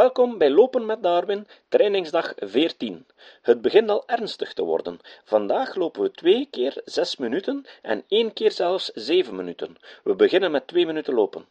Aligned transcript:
Welkom 0.00 0.38
bij 0.38 0.50
Lopen 0.50 0.86
met 0.86 1.02
Darwin, 1.02 1.46
trainingsdag 1.68 2.32
14. 2.36 3.06
Het 3.42 3.60
begint 3.60 3.90
al 3.90 4.02
ernstig 4.06 4.52
te 4.52 4.64
worden. 4.64 4.98
Vandaag 5.24 5.74
lopen 5.74 6.02
we 6.02 6.10
twee 6.10 6.48
keer 6.50 6.82
zes 6.84 7.16
minuten 7.16 7.66
en 7.82 8.04
één 8.08 8.32
keer 8.32 8.52
zelfs 8.52 8.90
zeven 8.94 9.36
minuten. 9.36 9.76
We 10.04 10.14
beginnen 10.14 10.50
met 10.50 10.66
twee 10.66 10.86
minuten 10.86 11.14
lopen. 11.14 11.44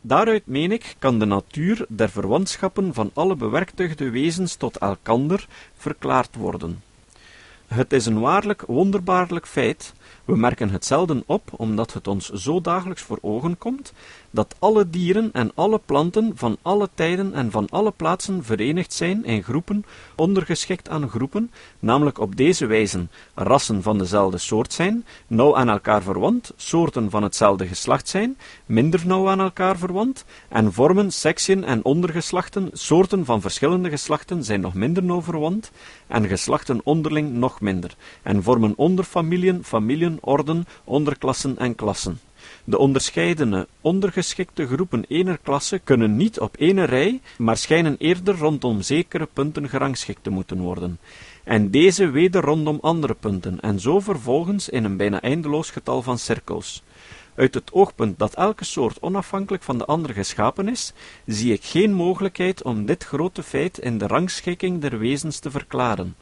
Daaruit 0.00 0.46
meen 0.46 0.72
ik, 0.72 0.94
kan 0.98 1.18
de 1.18 1.24
natuur 1.24 1.86
der 1.88 2.08
verwantschappen 2.08 2.94
van 2.94 3.10
alle 3.14 3.36
bewerktuigde 3.36 4.10
wezens 4.10 4.56
tot 4.56 4.78
elkander 4.78 5.46
verklaard 5.74 6.36
worden. 6.36 6.82
Het 7.66 7.92
is 7.92 8.06
een 8.06 8.20
waarlijk 8.20 8.62
wonderbaarlijk 8.66 9.46
feit, 9.46 9.92
we 10.28 10.36
merken 10.36 10.70
het 10.70 10.84
zelden 10.84 11.22
op, 11.26 11.50
omdat 11.56 11.92
het 11.92 12.08
ons 12.08 12.30
zo 12.30 12.60
dagelijks 12.60 13.02
voor 13.02 13.18
ogen 13.20 13.58
komt, 13.58 13.92
dat 14.30 14.54
alle 14.58 14.90
dieren 14.90 15.30
en 15.32 15.50
alle 15.54 15.80
planten 15.86 16.32
van 16.34 16.56
alle 16.62 16.88
tijden 16.94 17.34
en 17.34 17.50
van 17.50 17.66
alle 17.70 17.90
plaatsen 17.90 18.44
verenigd 18.44 18.92
zijn 18.92 19.24
in 19.24 19.42
groepen, 19.42 19.84
ondergeschikt 20.16 20.88
aan 20.88 21.08
groepen, 21.08 21.50
namelijk 21.78 22.18
op 22.18 22.36
deze 22.36 22.66
wijze 22.66 23.06
rassen 23.34 23.82
van 23.82 23.98
dezelfde 23.98 24.38
soort 24.38 24.72
zijn, 24.72 25.04
nauw 25.26 25.56
aan 25.56 25.68
elkaar 25.68 26.02
verwant, 26.02 26.52
soorten 26.56 27.10
van 27.10 27.22
hetzelfde 27.22 27.66
geslacht 27.66 28.08
zijn, 28.08 28.36
minder 28.66 29.06
nauw 29.06 29.28
aan 29.28 29.40
elkaar 29.40 29.78
verwant, 29.78 30.24
en 30.48 30.72
vormen, 30.72 31.12
sectien 31.12 31.64
en 31.64 31.84
ondergeslachten, 31.84 32.70
soorten 32.72 33.24
van 33.24 33.40
verschillende 33.40 33.88
geslachten 33.90 34.44
zijn 34.44 34.60
nog 34.60 34.74
minder 34.74 35.02
nauw 35.02 35.22
verwant, 35.22 35.70
en 36.06 36.26
geslachten 36.26 36.80
onderling 36.84 37.32
nog 37.32 37.60
minder, 37.60 37.96
en 38.22 38.42
vormen 38.42 38.72
onderfamiliën, 38.76 39.64
familien, 39.64 40.17
orden, 40.20 40.66
onderklassen 40.84 41.58
en 41.58 41.74
klassen. 41.74 42.20
De 42.64 42.78
onderscheidene, 42.78 43.66
ondergeschikte 43.80 44.66
groepen 44.66 45.04
ener 45.08 45.38
klasse 45.42 45.78
kunnen 45.78 46.16
niet 46.16 46.40
op 46.40 46.54
ene 46.58 46.84
rij, 46.84 47.20
maar 47.38 47.56
schijnen 47.56 47.96
eerder 47.98 48.36
rondom 48.38 48.82
zekere 48.82 49.28
punten 49.32 49.68
gerangschikt 49.68 50.22
te 50.22 50.30
moeten 50.30 50.60
worden, 50.60 50.98
en 51.44 51.70
deze 51.70 52.10
weder 52.10 52.42
rondom 52.42 52.78
andere 52.80 53.14
punten, 53.14 53.60
en 53.60 53.80
zo 53.80 54.00
vervolgens 54.00 54.68
in 54.68 54.84
een 54.84 54.96
bijna 54.96 55.20
eindeloos 55.20 55.70
getal 55.70 56.02
van 56.02 56.18
cirkels. 56.18 56.82
Uit 57.34 57.54
het 57.54 57.72
oogpunt 57.72 58.18
dat 58.18 58.34
elke 58.34 58.64
soort 58.64 59.00
onafhankelijk 59.00 59.62
van 59.62 59.78
de 59.78 59.84
andere 59.84 60.12
geschapen 60.12 60.68
is, 60.68 60.92
zie 61.26 61.52
ik 61.52 61.64
geen 61.64 61.92
mogelijkheid 61.92 62.62
om 62.62 62.86
dit 62.86 63.04
grote 63.04 63.42
feit 63.42 63.78
in 63.78 63.98
de 63.98 64.06
rangschikking 64.06 64.80
der 64.80 64.98
wezens 64.98 65.38
te 65.38 65.50
verklaren 65.50 66.16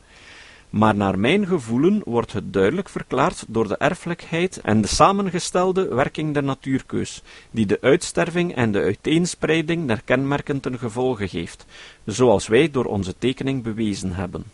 maar 0.76 0.94
naar 0.94 1.18
mijn 1.18 1.46
gevoelen 1.46 2.00
wordt 2.04 2.32
het 2.32 2.52
duidelijk 2.52 2.88
verklaard 2.88 3.44
door 3.48 3.68
de 3.68 3.76
erfelijkheid 3.76 4.60
en 4.60 4.80
de 4.80 4.88
samengestelde 4.88 5.94
werking 5.94 6.34
der 6.34 6.42
natuurkeus, 6.42 7.22
die 7.50 7.66
de 7.66 7.78
uitsterving 7.80 8.54
en 8.54 8.72
de 8.72 8.80
uiteenspreiding 8.80 9.86
der 9.86 10.02
kenmerken 10.04 10.60
ten 10.60 10.78
gevolge 10.78 11.28
geeft, 11.28 11.66
zoals 12.04 12.46
wij 12.46 12.70
door 12.70 12.84
onze 12.84 13.14
tekening 13.18 13.62
bewezen 13.62 14.12
hebben. 14.12 14.44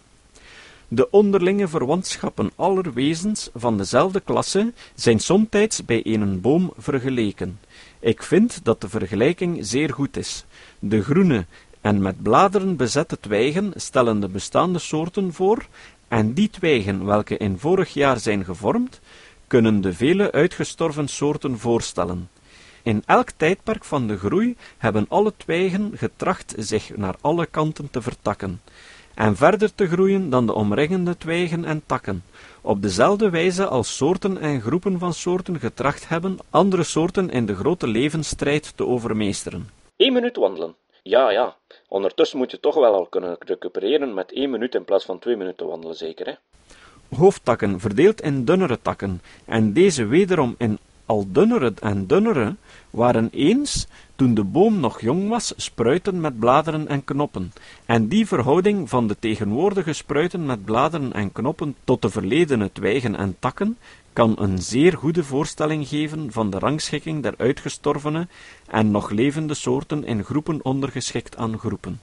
De 0.89 1.11
onderlinge 1.11 1.69
verwantschappen 1.69 2.51
aller 2.57 2.93
wezens 2.93 3.51
van 3.55 3.77
dezelfde 3.77 4.21
klasse 4.21 4.73
zijn 4.95 5.21
somtijds 5.21 5.85
bij 5.85 6.07
een 6.07 6.41
boom 6.41 6.73
vergeleken. 6.77 7.61
Ik 8.01 8.23
vind 8.23 8.65
dat 8.65 8.81
de 8.81 8.89
vergelijking 8.89 9.59
zeer 9.67 9.93
goed 9.93 10.17
is. 10.17 10.45
De 10.79 11.03
groene 11.03 11.45
en 11.83 12.03
met 12.03 12.23
bladeren 12.23 12.77
bezette 12.77 13.21
twijgen 13.21 13.73
stellen 13.77 14.21
de 14.21 14.29
bestaande 14.29 14.79
soorten 14.79 15.33
voor 15.33 15.67
en 16.19 16.33
die 16.33 16.51
twijgen 16.51 17.05
welke 17.05 17.37
in 17.37 17.59
vorig 17.59 17.95
jaar 17.95 18.19
zijn 18.19 18.45
gevormd, 18.45 19.01
kunnen 19.47 19.81
de 19.81 19.93
vele 19.93 20.33
uitgestorven 20.33 21.09
soorten 21.09 21.59
voorstellen. 21.59 22.31
In 22.83 23.03
elk 23.07 23.31
tijdperk 23.31 23.85
van 23.85 24.07
de 24.07 24.19
groei 24.19 24.57
hebben 24.79 25.07
alle 25.09 25.33
twijgen 25.37 25.93
getracht 25.95 26.55
zich 26.59 26.97
naar 26.97 27.15
alle 27.21 27.47
kanten 27.47 27.91
te 27.91 28.03
vertakken, 28.03 28.61
en 29.15 29.37
verder 29.37 29.75
te 29.75 29.89
groeien 29.89 30.31
dan 30.31 30.47
de 30.47 30.55
omringende 30.55 31.17
twijgen 31.17 31.65
en 31.65 31.83
takken, 31.87 32.25
op 32.61 32.83
dezelfde 32.83 33.31
wijze 33.31 33.67
als 33.67 33.97
soorten 33.97 34.39
en 34.39 34.61
groepen 34.61 34.99
van 34.99 35.13
soorten 35.13 35.59
getracht 35.59 36.09
hebben 36.09 36.39
andere 36.51 36.83
soorten 36.83 37.31
in 37.31 37.47
de 37.47 37.55
grote 37.55 37.87
levensstrijd 37.87 38.77
te 38.77 38.87
overmeesteren. 38.87 39.71
Eén 39.97 40.13
minuut 40.13 40.37
wandelen. 40.37 40.77
Ja, 41.03 41.31
ja. 41.31 41.57
Ondertussen 41.93 42.39
moet 42.39 42.51
je 42.51 42.61
toch 42.61 42.75
wel 42.75 42.95
al 42.95 43.07
kunnen 43.07 43.37
recupereren 43.39 44.15
met 44.15 44.33
één 44.33 44.51
minuut 44.51 44.75
in 44.75 44.85
plaats 44.85 45.05
van 45.05 45.19
twee 45.19 45.37
minuten 45.37 45.67
wandelen, 45.67 45.97
zeker, 45.97 46.27
hè? 46.27 46.33
Hoofdtakken 47.17 47.81
verdeeld 47.81 48.21
in 48.21 48.45
dunnere 48.45 48.79
takken, 48.83 49.23
en 49.45 49.73
deze 49.73 50.07
wederom 50.07 50.55
in 50.59 50.79
al 51.07 51.25
dunnere 51.29 51.73
en 51.81 52.07
dunnere, 52.07 52.57
waren 52.91 53.29
eens, 53.33 53.87
toen 54.17 54.35
de 54.35 54.45
boom 54.45 54.81
nog 54.81 55.01
jong 55.01 55.29
was, 55.29 55.53
spruiten 55.57 56.21
met 56.21 56.39
bladeren 56.39 56.89
en 56.89 57.05
knoppen, 57.05 57.53
en 57.87 58.09
die 58.09 58.27
verhouding 58.27 58.89
van 58.89 59.07
de 59.07 59.17
tegenwoordige 59.19 59.93
spruiten 59.93 60.47
met 60.47 60.65
bladeren 60.65 61.13
en 61.13 61.33
knoppen 61.33 61.77
tot 61.85 62.03
de 62.03 62.11
verledene 62.11 62.73
twijgen 62.73 63.17
en 63.17 63.37
takken, 63.39 63.79
kan 64.13 64.35
een 64.39 64.59
zeer 64.59 64.97
goede 64.97 65.25
voorstelling 65.25 65.89
geven 65.89 66.33
van 66.33 66.51
de 66.51 66.59
rangschikking 66.59 67.23
der 67.23 67.35
uitgestorvene 67.37 68.29
en 68.67 68.91
nog 68.91 69.11
levende 69.11 69.55
soorten 69.55 70.05
in 70.05 70.25
groepen 70.25 70.65
ondergeschikt 70.65 71.37
aan 71.37 71.59
groepen. 71.59 72.01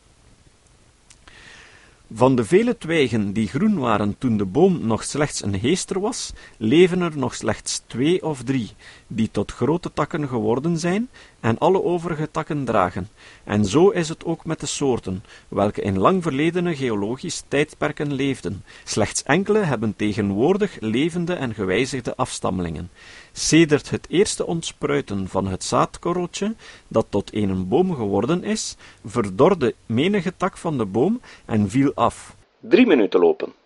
Van 2.14 2.36
de 2.36 2.46
vele 2.46 2.78
twijgen 2.78 3.34
die 3.34 3.48
groen 3.48 3.78
waren 3.78 4.16
toen 4.18 4.38
de 4.38 4.46
boom 4.46 4.86
nog 4.86 5.03
slechts 5.03 5.44
een 5.44 5.53
heester 5.53 6.00
was, 6.00 6.34
leven 6.58 7.02
er 7.02 7.18
nog 7.18 7.36
slechts 7.36 7.81
twee 7.88 8.24
of 8.25 8.44
drie, 8.44 8.72
die 9.08 9.30
tot 9.31 9.52
grote 9.52 9.94
takken 9.94 10.28
geworden 10.28 10.78
zijn 10.78 11.09
en 11.39 11.57
alle 11.57 11.83
overige 11.83 12.31
takken 12.31 12.66
dragen. 12.66 13.09
En 13.44 13.66
zo 13.66 13.89
is 13.89 14.09
het 14.09 14.25
ook 14.25 14.45
met 14.45 14.59
de 14.59 14.66
soorten, 14.66 15.23
welke 15.47 15.81
in 15.81 16.00
lang 16.00 16.23
verledene 16.23 16.75
geologisch 16.75 17.44
tijdperken 17.47 18.13
leefden. 18.13 18.63
Slechts 18.83 19.23
enkele 19.23 19.59
hebben 19.59 19.95
tegenwoordig 19.95 20.77
levende 20.79 21.33
en 21.33 21.53
gewijzigde 21.53 22.16
afstammelingen. 22.16 22.89
Sedert 23.31 23.89
het 23.89 24.05
eerste 24.09 24.45
ontspruiten 24.45 25.27
van 25.27 25.47
het 25.47 25.63
zaadkorreltje, 25.63 26.55
dat 26.88 27.05
tot 27.09 27.33
een 27.33 27.67
boom 27.67 27.95
geworden 27.95 28.44
is, 28.44 28.77
verdorde 29.06 29.75
menige 29.85 30.33
tak 30.38 30.57
van 30.57 30.77
de 30.77 30.85
boom 30.85 31.21
en 31.45 31.69
viel 31.69 31.91
af. 31.94 32.35
Drie 32.59 32.88
minuten 32.88 33.19
lopen. 33.19 33.59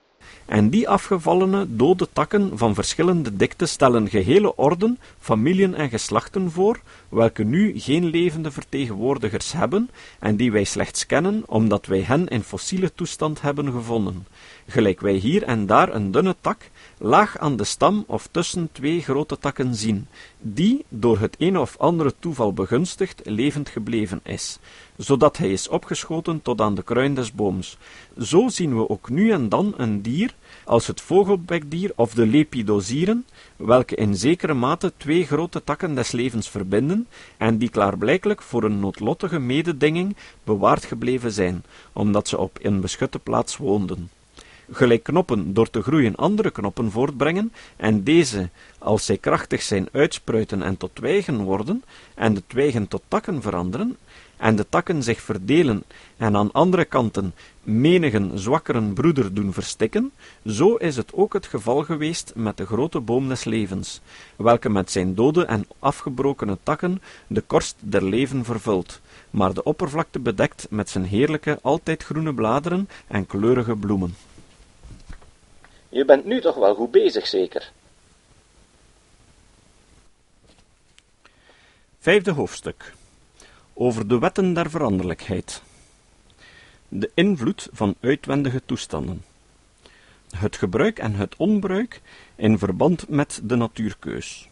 En 0.46 0.70
die 0.70 0.90
afgevallene 0.90 1.66
dode 1.70 2.08
takken 2.14 2.58
van 2.58 2.74
verschillende 2.74 3.36
dikte 3.36 3.66
stellen 3.66 4.10
gehele 4.10 4.56
orden, 4.56 5.00
familien 5.20 5.76
en 5.76 5.90
geslachten 5.90 6.52
voor, 6.52 6.80
welke 7.10 7.44
nu 7.44 7.80
geen 7.80 8.06
levende 8.06 8.52
vertegenwoordigers 8.52 9.52
hebben, 9.52 9.90
en 10.20 10.36
die 10.36 10.52
wij 10.52 10.64
slechts 10.64 11.06
kennen, 11.06 11.44
omdat 11.46 11.86
wij 11.86 12.02
hen 12.02 12.28
in 12.28 12.44
fossiele 12.44 12.92
toestand 12.96 13.42
hebben 13.42 13.72
gevonden, 13.72 14.26
gelijk 14.68 15.02
wij 15.02 15.14
hier 15.14 15.44
en 15.44 15.66
daar 15.66 15.94
een 15.94 16.12
dunne 16.12 16.36
tak, 16.42 16.70
laag 16.98 17.38
aan 17.38 17.56
de 17.56 17.64
stam 17.64 18.04
of 18.08 18.28
tussen 18.32 18.70
twee 18.72 19.02
grote 19.02 19.38
takken 19.38 19.76
zien, 19.76 20.08
die, 20.40 20.86
door 20.90 21.20
het 21.20 21.36
een 21.40 21.58
of 21.58 21.78
andere 21.78 22.14
toeval 22.20 22.54
begunstigd, 22.54 23.22
levend 23.24 23.70
gebleven 23.70 24.20
is, 24.24 24.60
zodat 24.98 25.38
hij 25.38 25.52
is 25.52 25.68
opgeschoten 25.68 26.42
tot 26.42 26.62
aan 26.62 26.76
de 26.76 26.84
kruin 26.84 27.14
des 27.14 27.34
booms. 27.34 27.78
Zo 28.20 28.48
zien 28.48 28.78
we 28.78 28.90
ook 28.90 29.10
nu 29.10 29.32
en 29.32 29.50
dan 29.50 29.74
een 29.78 30.02
dier, 30.02 30.34
als 30.66 30.88
het 30.88 31.02
vogelbekdier 31.02 31.92
of 31.96 32.14
de 32.14 32.26
lepidosieren, 32.26 33.26
welke 33.56 33.96
in 33.96 34.16
zekere 34.16 34.54
mate 34.54 34.94
twee 34.98 35.26
grote 35.26 35.64
takken 35.64 35.96
des 35.96 36.12
levens 36.12 36.50
verbinden, 36.50 37.08
en 37.38 37.58
die 37.58 37.70
klaarblijkelijk 37.70 38.42
voor 38.42 38.64
een 38.64 38.80
noodlottige 38.80 39.40
mededinging 39.40 40.16
bewaard 40.44 40.86
gebleven 40.86 41.32
zijn, 41.32 41.64
omdat 41.94 42.28
ze 42.28 42.38
op 42.38 42.60
een 42.62 42.82
beschutte 42.82 43.20
plaats 43.20 43.58
woonden 43.58 44.10
gelijk 44.76 45.04
knoppen 45.04 45.54
door 45.54 45.70
te 45.70 45.82
groeien 45.82 46.16
andere 46.16 46.52
knoppen 46.52 46.92
voortbrengen, 46.92 47.54
en 47.76 48.04
deze, 48.04 48.50
als 48.78 49.06
zij 49.06 49.18
krachtig 49.18 49.62
zijn, 49.62 49.88
uitspruiten 49.92 50.62
en 50.64 50.78
tot 50.78 50.96
twijgen 50.96 51.42
worden, 51.42 51.84
en 52.16 52.34
de 52.34 52.44
twijgen 52.48 52.88
tot 52.88 53.02
takken 53.08 53.42
veranderen, 53.42 53.98
en 54.38 54.56
de 54.56 54.66
takken 54.70 55.04
zich 55.04 55.22
verdelen 55.22 55.84
en 56.18 56.36
aan 56.36 56.52
andere 56.52 56.86
kanten 56.86 57.34
menigen 57.64 58.40
zwakkeren 58.40 58.94
broeder 58.94 59.34
doen 59.34 59.54
verstikken, 59.54 60.12
zo 60.46 60.76
is 60.76 60.96
het 60.96 61.14
ook 61.14 61.34
het 61.34 61.46
geval 61.46 61.84
geweest 61.84 62.32
met 62.36 62.58
de 62.58 62.66
grote 62.66 63.00
boom 63.00 63.28
des 63.28 63.44
levens, 63.44 64.02
welke 64.36 64.70
met 64.70 64.92
zijn 64.92 65.16
dode 65.16 65.46
en 65.46 65.68
afgebrokene 65.80 66.58
takken 66.64 67.02
de 67.28 67.42
korst 67.42 67.76
der 67.80 68.04
leven 68.04 68.46
vervult, 68.46 69.02
maar 69.30 69.54
de 69.54 69.64
oppervlakte 69.64 70.20
bedekt 70.20 70.68
met 70.70 70.90
zijn 70.90 71.06
heerlijke, 71.06 71.60
altijd 71.62 72.04
groene 72.04 72.34
bladeren 72.34 72.90
en 73.08 73.26
kleurige 73.26 73.76
bloemen. 73.76 74.16
Je 75.94 76.06
bent 76.06 76.26
nu 76.26 76.42
toch 76.42 76.56
wel 76.56 76.76
goed 76.76 76.92
bezig, 76.92 77.28
zeker? 77.28 77.72
Vijfde 82.00 82.32
hoofdstuk. 82.32 82.94
Over 83.74 84.08
de 84.08 84.20
wetten 84.20 84.54
der 84.54 84.70
veranderlijkheid. 84.70 85.62
De 86.88 87.12
invloed 87.14 87.70
van 87.72 87.96
uitwendige 88.00 88.62
toestanden. 88.66 89.24
Het 90.36 90.58
gebruik 90.58 91.00
en 91.00 91.14
het 91.16 91.36
onbruik 91.38 92.02
in 92.36 92.58
verband 92.58 93.10
met 93.10 93.42
de 93.44 93.56
natuurkeus. 93.56 94.50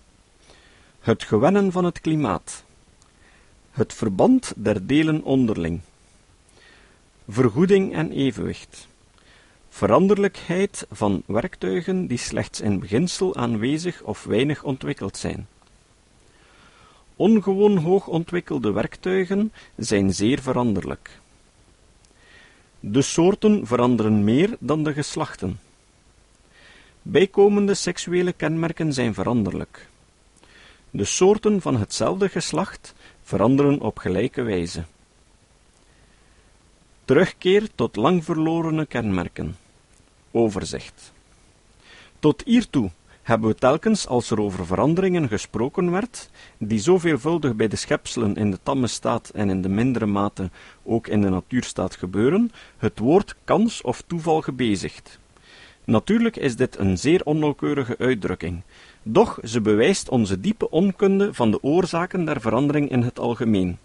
Het 0.99 1.23
gewennen 1.23 1.71
van 1.71 1.85
het 1.85 2.01
klimaat. 2.01 2.63
Het 3.71 3.93
verband 3.93 4.53
der 4.55 4.87
delen 4.87 5.23
onderling. 5.23 5.81
Vergoeding 7.27 7.93
en 7.93 8.11
evenwicht. 8.11 8.89
Veranderlijkheid 9.73 10.85
van 10.91 11.23
werktuigen 11.25 12.07
die 12.07 12.17
slechts 12.17 12.61
in 12.61 12.79
beginsel 12.79 13.35
aanwezig 13.35 14.01
of 14.01 14.23
weinig 14.23 14.63
ontwikkeld 14.63 15.17
zijn. 15.17 15.47
Ongewoon 17.15 17.77
hoog 17.77 18.07
ontwikkelde 18.07 18.71
werktuigen 18.71 19.53
zijn 19.75 20.13
zeer 20.13 20.41
veranderlijk. 20.41 21.19
De 22.79 23.01
soorten 23.01 23.67
veranderen 23.67 24.23
meer 24.23 24.57
dan 24.59 24.83
de 24.83 24.93
geslachten. 24.93 25.59
Bijkomende 27.01 27.73
seksuele 27.73 28.33
kenmerken 28.33 28.93
zijn 28.93 29.13
veranderlijk. 29.13 29.89
De 30.89 31.05
soorten 31.05 31.61
van 31.61 31.75
hetzelfde 31.77 32.29
geslacht 32.29 32.93
veranderen 33.23 33.79
op 33.79 33.97
gelijke 33.97 34.41
wijze. 34.41 34.83
Terugkeer 37.05 37.67
tot 37.75 37.95
lang 37.95 38.23
verlorene 38.23 38.85
kenmerken. 38.85 39.55
Overzicht. 40.31 41.13
Tot 42.19 42.41
hiertoe 42.45 42.91
hebben 43.21 43.49
we 43.49 43.55
telkens, 43.55 44.07
als 44.07 44.31
er 44.31 44.41
over 44.41 44.65
veranderingen 44.65 45.27
gesproken 45.27 45.91
werd, 45.91 46.29
die 46.57 46.79
zo 46.79 46.97
veelvuldig 46.97 47.55
bij 47.55 47.67
de 47.67 47.75
schepselen 47.75 48.35
in 48.35 48.51
de 48.51 48.59
tamme 48.63 48.87
staat 48.87 49.29
en 49.29 49.49
in 49.49 49.61
de 49.61 49.69
mindere 49.69 50.05
mate 50.05 50.49
ook 50.83 51.07
in 51.07 51.21
de 51.21 51.29
natuurstaat 51.29 51.95
gebeuren, 51.95 52.51
het 52.77 52.99
woord 52.99 53.35
kans 53.43 53.81
of 53.81 54.03
toeval 54.07 54.41
gebezigd. 54.41 55.19
Natuurlijk 55.85 56.35
is 56.35 56.55
dit 56.55 56.77
een 56.77 56.97
zeer 56.97 57.21
onnauwkeurige 57.23 57.97
uitdrukking, 57.97 58.61
doch 59.03 59.39
ze 59.43 59.61
bewijst 59.61 60.09
onze 60.09 60.39
diepe 60.39 60.69
onkunde 60.69 61.33
van 61.33 61.51
de 61.51 61.63
oorzaken 61.63 62.25
der 62.25 62.41
verandering 62.41 62.89
in 62.89 63.01
het 63.01 63.19
algemeen. 63.19 63.77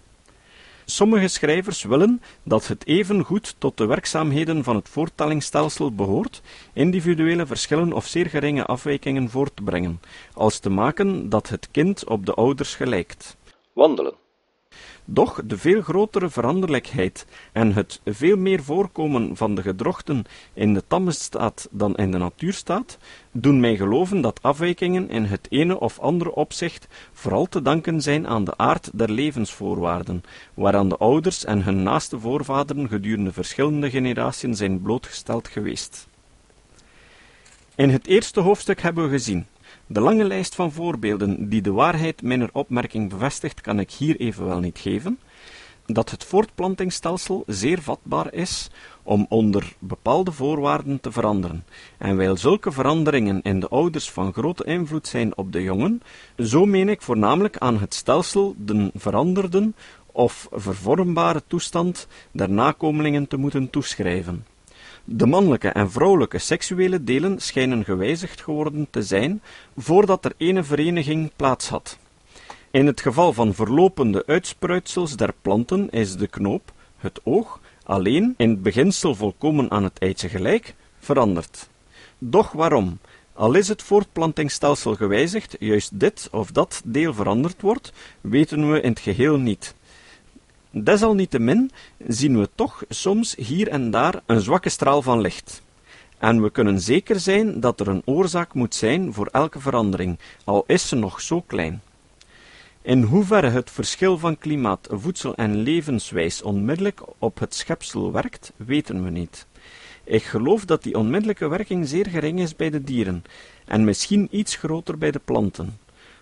Sommige 0.88 1.28
schrijvers 1.28 1.82
willen 1.82 2.22
dat 2.42 2.66
het 2.66 2.86
even 2.86 3.24
goed 3.24 3.54
tot 3.58 3.76
de 3.76 3.86
werkzaamheden 3.86 4.64
van 4.64 4.76
het 4.76 4.88
voortellingsstelsel 4.88 5.94
behoort, 5.94 6.42
individuele 6.72 7.46
verschillen 7.46 7.92
of 7.92 8.06
zeer 8.06 8.26
geringe 8.26 8.64
afwijkingen 8.64 9.30
voort 9.30 9.56
te 9.56 9.62
brengen, 9.62 10.00
als 10.34 10.58
te 10.58 10.70
maken 10.70 11.28
dat 11.28 11.48
het 11.48 11.68
kind 11.70 12.04
op 12.04 12.26
de 12.26 12.34
ouders 12.34 12.74
gelijkt. 12.74 13.36
Wandelen. 13.72 14.25
Doch 15.08 15.40
de 15.44 15.58
veel 15.58 15.82
grotere 15.82 16.30
veranderlijkheid 16.30 17.26
en 17.52 17.72
het 17.72 18.00
veel 18.04 18.36
meer 18.36 18.62
voorkomen 18.62 19.36
van 19.36 19.54
de 19.54 19.62
gedrochten 19.62 20.24
in 20.52 20.74
de 20.74 20.82
tamme 20.86 21.12
staat 21.12 21.68
dan 21.70 21.94
in 21.94 22.10
de 22.10 22.18
natuurstaat, 22.18 22.98
doen 23.32 23.60
mij 23.60 23.76
geloven 23.76 24.20
dat 24.20 24.42
afwijkingen 24.42 25.10
in 25.10 25.24
het 25.24 25.46
ene 25.50 25.80
of 25.80 25.98
andere 25.98 26.34
opzicht 26.34 26.88
vooral 27.12 27.46
te 27.46 27.62
danken 27.62 28.00
zijn 28.00 28.26
aan 28.26 28.44
de 28.44 28.56
aard 28.56 28.90
der 28.92 29.10
levensvoorwaarden, 29.10 30.22
waaraan 30.54 30.88
de 30.88 30.96
ouders 30.96 31.44
en 31.44 31.62
hun 31.62 31.82
naaste 31.82 32.18
voorvaderen 32.20 32.88
gedurende 32.88 33.32
verschillende 33.32 33.90
generaties 33.90 34.56
zijn 34.56 34.82
blootgesteld 34.82 35.48
geweest. 35.48 36.08
In 37.74 37.90
het 37.90 38.06
eerste 38.06 38.40
hoofdstuk 38.40 38.82
hebben 38.82 39.04
we 39.04 39.10
gezien 39.10 39.46
de 39.86 40.00
lange 40.00 40.24
lijst 40.24 40.54
van 40.54 40.72
voorbeelden 40.72 41.48
die 41.48 41.62
de 41.62 41.72
waarheid 41.72 42.22
mijner 42.22 42.50
opmerking 42.52 43.10
bevestigt, 43.10 43.60
kan 43.60 43.78
ik 43.78 43.90
hier 43.90 44.16
evenwel 44.16 44.60
niet 44.60 44.78
geven, 44.78 45.18
dat 45.86 46.10
het 46.10 46.24
voortplantingsstelsel 46.24 47.42
zeer 47.46 47.82
vatbaar 47.82 48.32
is 48.34 48.70
om 49.02 49.26
onder 49.28 49.74
bepaalde 49.78 50.32
voorwaarden 50.32 51.00
te 51.00 51.12
veranderen. 51.12 51.64
En 51.98 52.16
wijl 52.16 52.36
zulke 52.36 52.72
veranderingen 52.72 53.42
in 53.42 53.60
de 53.60 53.68
ouders 53.68 54.10
van 54.10 54.32
grote 54.32 54.64
invloed 54.64 55.06
zijn 55.06 55.36
op 55.36 55.52
de 55.52 55.62
jongen, 55.62 56.02
zo 56.38 56.64
meen 56.64 56.88
ik 56.88 57.02
voornamelijk 57.02 57.58
aan 57.58 57.78
het 57.78 57.94
stelsel 57.94 58.54
den 58.58 58.90
veranderden 58.94 59.74
of 60.12 60.48
vervormbare 60.52 61.42
toestand 61.46 62.06
der 62.30 62.50
nakomelingen 62.50 63.28
te 63.28 63.36
moeten 63.36 63.70
toeschrijven. 63.70 64.44
De 65.08 65.26
mannelijke 65.26 65.68
en 65.68 65.90
vrouwelijke 65.90 66.38
seksuele 66.38 67.04
delen 67.04 67.40
schijnen 67.40 67.84
gewijzigd 67.84 68.40
geworden 68.40 68.86
te 68.90 69.02
zijn 69.02 69.42
voordat 69.76 70.24
er 70.24 70.32
ene 70.36 70.64
vereniging 70.64 71.30
plaats 71.36 71.68
had. 71.68 71.98
In 72.70 72.86
het 72.86 73.00
geval 73.00 73.32
van 73.32 73.54
verlopende 73.54 74.22
uitspruitsels 74.26 75.16
der 75.16 75.34
planten 75.42 75.90
is 75.90 76.16
de 76.16 76.26
knoop, 76.26 76.72
het 76.96 77.20
oog, 77.24 77.60
alleen 77.84 78.34
in 78.36 78.50
het 78.50 78.62
beginsel 78.62 79.14
volkomen 79.14 79.70
aan 79.70 79.84
het 79.84 79.98
eitje 79.98 80.28
gelijk, 80.28 80.74
veranderd. 80.98 81.68
Doch 82.18 82.52
waarom? 82.52 82.98
Al 83.32 83.54
is 83.54 83.68
het 83.68 83.82
voortplantingsstelsel 83.82 84.94
gewijzigd, 84.94 85.56
juist 85.58 86.00
dit 86.00 86.28
of 86.32 86.50
dat 86.50 86.82
deel 86.84 87.14
veranderd 87.14 87.60
wordt, 87.60 87.92
weten 88.20 88.72
we 88.72 88.80
in 88.80 88.90
het 88.90 89.00
geheel 89.00 89.38
niet. 89.38 89.74
Desalniettemin 90.82 91.70
zien 92.08 92.38
we 92.38 92.49
toch 92.55 92.84
soms 92.88 93.34
hier 93.34 93.69
en 93.69 93.90
daar 93.90 94.23
een 94.26 94.40
zwakke 94.40 94.69
straal 94.69 95.02
van 95.02 95.20
licht. 95.20 95.62
En 96.19 96.43
we 96.43 96.50
kunnen 96.50 96.81
zeker 96.81 97.20
zijn 97.20 97.61
dat 97.61 97.81
er 97.81 97.88
een 97.88 98.02
oorzaak 98.05 98.55
moet 98.55 98.75
zijn 98.75 99.12
voor 99.12 99.28
elke 99.32 99.61
verandering, 99.61 100.19
al 100.44 100.64
is 100.67 100.88
ze 100.88 100.96
nog 100.96 101.20
zo 101.20 101.40
klein. 101.40 101.82
In 102.82 103.02
hoeverre 103.02 103.49
het 103.49 103.70
verschil 103.70 104.19
van 104.19 104.38
klimaat, 104.38 104.88
voedsel 104.90 105.34
en 105.34 105.56
levenswijs 105.56 106.43
onmiddellijk 106.43 107.00
op 107.19 107.38
het 107.38 107.55
schepsel 107.55 108.12
werkt, 108.12 108.52
weten 108.56 109.05
we 109.05 109.11
niet. 109.11 109.46
Ik 110.05 110.23
geloof 110.23 110.64
dat 110.64 110.82
die 110.82 110.99
onmiddellijke 110.99 111.49
werking 111.49 111.88
zeer 111.88 112.06
gering 112.06 112.40
is 112.40 112.56
bij 112.56 112.70
de 112.70 112.82
dieren, 112.82 113.25
en 113.64 113.84
misschien 113.84 114.28
iets 114.31 114.56
groter 114.56 114.99
bij 114.99 115.11
de 115.11 115.20
planten. 115.25 115.78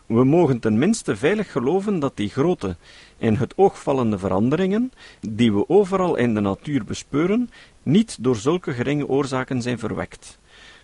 We 0.07 0.25
mogen 0.25 0.59
tenminste 0.61 1.17
veilig 1.17 1.53
geloven 1.53 1.99
dat 1.99 2.17
die 2.17 2.29
grote, 2.29 2.77
in 3.19 3.35
het 3.35 3.53
oog 3.57 3.83
vallende 3.83 4.19
veranderingen, 4.19 4.93
die 5.21 5.53
we 5.53 5.69
overal 5.69 6.17
in 6.17 6.35
de 6.35 6.41
natuur 6.41 6.85
bespeuren, 6.85 7.51
niet 7.83 8.17
door 8.21 8.37
zulke 8.37 8.73
geringe 8.73 9.09
oorzaken 9.09 9.63
zijn 9.63 9.79
verwekt. 9.79 10.39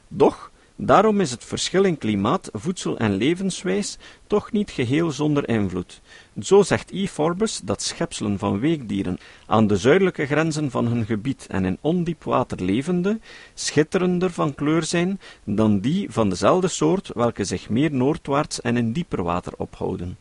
Doch, 0.08 0.50
daarom 0.76 1.20
is 1.20 1.30
het 1.30 1.44
verschil 1.44 1.84
in 1.84 1.98
klimaat, 1.98 2.50
voedsel 2.52 2.98
en 2.98 3.14
levenswijs 3.14 3.98
toch 4.26 4.52
niet 4.52 4.70
geheel 4.70 5.10
zonder 5.10 5.48
invloed. 5.48 6.00
Zo 6.42 6.62
zegt 6.62 6.90
E. 6.90 7.06
Forbes 7.06 7.60
dat 7.64 7.82
schepselen 7.82 8.38
van 8.38 8.60
weekdieren 8.60 9.18
aan 9.46 9.66
de 9.66 9.76
zuidelijke 9.76 10.26
grenzen 10.26 10.70
van 10.70 10.86
hun 10.86 11.04
gebied 11.04 11.46
en 11.50 11.64
in 11.64 11.78
ondiep 11.80 12.24
water 12.24 12.62
levende, 12.62 13.18
schitterender 13.54 14.30
van 14.30 14.54
kleur 14.54 14.82
zijn 14.82 15.20
dan 15.44 15.80
die 15.80 16.10
van 16.10 16.28
dezelfde 16.28 16.68
soort 16.68 17.10
welke 17.14 17.44
zich 17.44 17.68
meer 17.68 17.92
noordwaarts 17.92 18.60
en 18.60 18.76
in 18.76 18.92
dieper 18.92 19.22
water 19.22 19.52
ophouden. 19.56 20.18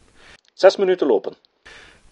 Zes 0.53 0.75
minuten 0.75 1.07
lopen. 1.07 1.33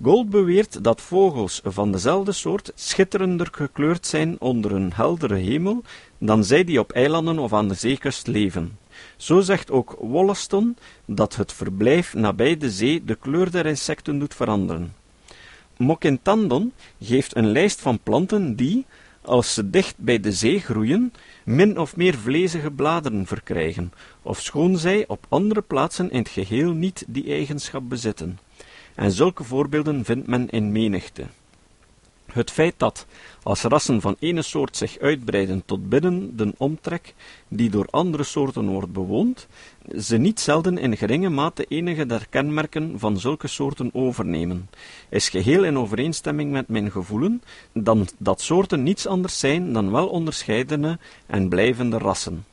Gold 0.01 0.29
beweert 0.29 0.83
dat 0.83 1.01
vogels 1.01 1.61
van 1.63 1.91
dezelfde 1.91 2.31
soort 2.31 2.71
schitterender 2.75 3.47
gekleurd 3.51 4.07
zijn 4.07 4.35
onder 4.39 4.71
een 4.71 4.93
heldere 4.93 5.35
hemel 5.35 5.81
dan 6.17 6.43
zij 6.43 6.63
die 6.63 6.79
op 6.79 6.91
eilanden 6.91 7.39
of 7.39 7.53
aan 7.53 7.67
de 7.67 7.73
zeekust 7.73 8.27
leven. 8.27 8.77
Zo 9.17 9.39
zegt 9.39 9.71
ook 9.71 9.95
Wollaston 9.99 10.77
dat 11.05 11.35
het 11.35 11.53
verblijf 11.53 12.13
nabij 12.13 12.57
de 12.57 12.71
zee 12.71 13.03
de 13.03 13.15
kleur 13.15 13.51
der 13.51 13.65
insecten 13.65 14.19
doet 14.19 14.33
veranderen. 14.33 14.95
Mokintandon 15.77 16.73
geeft 17.01 17.35
een 17.35 17.51
lijst 17.51 17.81
van 17.81 17.99
planten 18.03 18.55
die, 18.55 18.85
als 19.21 19.53
ze 19.53 19.69
dicht 19.69 19.97
bij 19.97 20.19
de 20.19 20.31
zee 20.31 20.59
groeien, 20.59 21.13
min 21.43 21.79
of 21.79 21.95
meer 21.95 22.15
vlezige 22.15 22.71
bladeren 22.71 23.25
verkrijgen, 23.25 23.93
ofschoon 24.21 24.77
zij 24.77 25.07
op 25.07 25.25
andere 25.29 25.61
plaatsen 25.61 26.11
in 26.11 26.19
het 26.19 26.29
geheel 26.29 26.71
niet 26.71 27.05
die 27.07 27.31
eigenschap 27.31 27.89
bezitten 27.89 28.39
en 28.97 29.11
zulke 29.11 29.43
voorbeelden 29.43 30.05
vindt 30.05 30.27
men 30.27 30.49
in 30.49 30.71
menigte. 30.71 31.25
Het 32.33 32.51
feit 32.51 32.73
dat, 32.77 33.05
als 33.43 33.61
rassen 33.61 34.01
van 34.01 34.15
ene 34.19 34.41
soort 34.41 34.77
zich 34.77 34.99
uitbreiden 34.99 35.63
tot 35.65 35.89
binnen 35.89 36.37
de 36.37 36.53
omtrek 36.57 37.13
die 37.47 37.69
door 37.69 37.87
andere 37.89 38.23
soorten 38.23 38.67
wordt 38.67 38.93
bewoond, 38.93 39.47
ze 39.99 40.17
niet 40.17 40.39
zelden 40.39 40.77
in 40.77 40.97
geringe 40.97 41.29
mate 41.29 41.65
enige 41.67 42.05
der 42.05 42.27
kenmerken 42.29 42.99
van 42.99 43.19
zulke 43.19 43.47
soorten 43.47 43.89
overnemen, 43.93 44.69
is 45.09 45.29
geheel 45.29 45.63
in 45.63 45.77
overeenstemming 45.77 46.51
met 46.51 46.67
mijn 46.67 46.91
gevoelen, 46.91 47.41
dan 47.73 48.07
dat 48.17 48.41
soorten 48.41 48.83
niets 48.83 49.07
anders 49.07 49.39
zijn 49.39 49.73
dan 49.73 49.91
wel 49.91 50.07
onderscheidene 50.07 50.99
en 51.25 51.49
blijvende 51.49 51.97
rassen. 51.97 52.45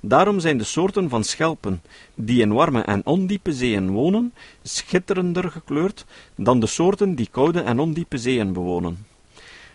Daarom 0.00 0.40
zijn 0.40 0.58
de 0.58 0.64
soorten 0.64 1.08
van 1.08 1.24
schelpen, 1.24 1.82
die 2.14 2.40
in 2.40 2.52
warme 2.52 2.80
en 2.80 3.06
ondiepe 3.06 3.52
zeeën 3.52 3.90
wonen, 3.90 4.34
schitterender 4.62 5.50
gekleurd 5.50 6.04
dan 6.36 6.60
de 6.60 6.66
soorten 6.66 7.14
die 7.14 7.28
koude 7.30 7.60
en 7.60 7.78
ondiepe 7.78 8.18
zeeën 8.18 8.52
bewonen. 8.52 9.10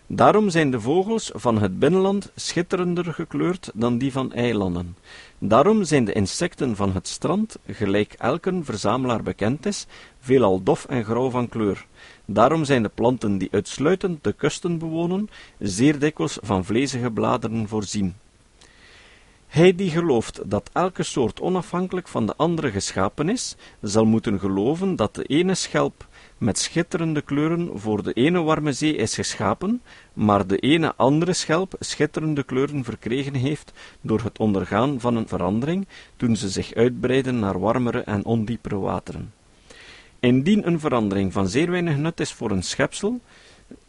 Daarom 0.10 0.50
zijn 0.50 0.72
de 0.72 0.82
vogels 0.82 1.32
van 1.34 1.62
het 1.62 1.80
binnenland 1.80 2.32
schitterender 2.36 3.14
gekleurd 3.14 3.72
dan 3.74 3.98
die 3.98 4.12
van 4.12 4.34
eilanden. 4.34 4.98
Daarom 5.38 5.84
zijn 5.84 6.06
de 6.06 6.14
insecten 6.14 6.76
van 6.76 6.94
het 6.94 7.08
strand, 7.08 7.58
gelijk 7.66 8.16
elke 8.18 8.60
verzamelaar 8.64 9.24
bekend 9.24 9.66
is, 9.66 9.86
veelal 10.20 10.64
dof 10.64 10.86
en 10.86 11.04
grauw 11.04 11.30
van 11.30 11.50
kleur. 11.50 11.86
Daarom 12.26 12.66
zijn 12.66 12.84
de 12.84 12.90
planten 12.90 13.38
die 13.38 13.52
uitsluitend 13.52 14.24
de 14.24 14.34
kusten 14.34 14.78
bewonen, 14.78 15.30
zeer 15.60 16.00
dikwijls 16.00 16.38
van 16.42 16.66
vlezige 16.66 17.12
bladeren 17.12 17.68
voorzien. 17.68 18.16
Hij 19.48 19.76
die 19.76 19.90
gelooft 19.90 20.42
dat 20.46 20.70
elke 20.74 21.04
soort 21.04 21.42
onafhankelijk 21.42 22.08
van 22.08 22.26
de 22.26 22.34
andere 22.36 22.72
geschapen 22.72 23.30
is, 23.30 23.56
zal 23.82 24.06
moeten 24.06 24.40
geloven 24.40 24.96
dat 24.96 25.16
de 25.16 25.24
ene 25.24 25.56
schelp 25.56 26.07
met 26.38 26.60
schitterende 26.60 27.22
kleuren 27.22 27.70
voor 27.80 28.04
de 28.04 28.14
ene 28.14 28.42
warme 28.42 28.74
zee 28.74 28.96
is 28.96 29.16
geschapen, 29.16 29.82
maar 30.14 30.48
de 30.48 30.58
ene 30.58 30.96
andere 30.96 31.34
schelp 31.34 31.76
schitterende 31.80 32.44
kleuren 32.44 32.84
verkregen 32.84 33.34
heeft 33.34 33.74
door 34.02 34.22
het 34.22 34.40
ondergaan 34.40 35.00
van 35.00 35.16
een 35.16 35.28
verandering 35.28 35.88
toen 36.16 36.36
ze 36.36 36.50
zich 36.50 36.74
uitbreiden 36.74 37.40
naar 37.40 37.60
warmere 37.60 38.00
en 38.00 38.26
ondiepere 38.26 38.78
wateren. 38.78 39.34
Indien 40.20 40.68
een 40.68 40.80
verandering 40.80 41.34
van 41.34 41.48
zeer 41.48 41.72
weinig 41.72 41.98
nut 41.98 42.20
is 42.20 42.34
voor 42.34 42.52
een 42.52 42.64
schepsel, 42.64 43.20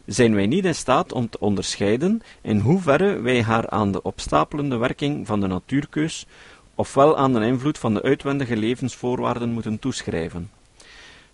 zijn 0.07 0.35
wij 0.35 0.47
niet 0.47 0.65
in 0.65 0.75
staat 0.75 1.13
om 1.13 1.29
te 1.29 1.41
onderscheiden 1.41 2.23
in 2.41 2.59
hoeverre 2.59 3.21
wij 3.21 3.43
haar 3.43 3.69
aan 3.69 3.93
de 3.93 4.03
opstapelende 4.03 4.77
werking 4.77 5.27
van 5.27 5.41
de 5.41 5.47
natuurkeus 5.47 6.27
ofwel 6.75 7.17
aan 7.17 7.33
de 7.33 7.47
invloed 7.47 7.79
van 7.79 7.95
de 7.95 8.03
uitwendige 8.03 8.57
levensvoorwaarden 8.57 9.51
moeten 9.51 9.79
toeschrijven. 9.79 10.58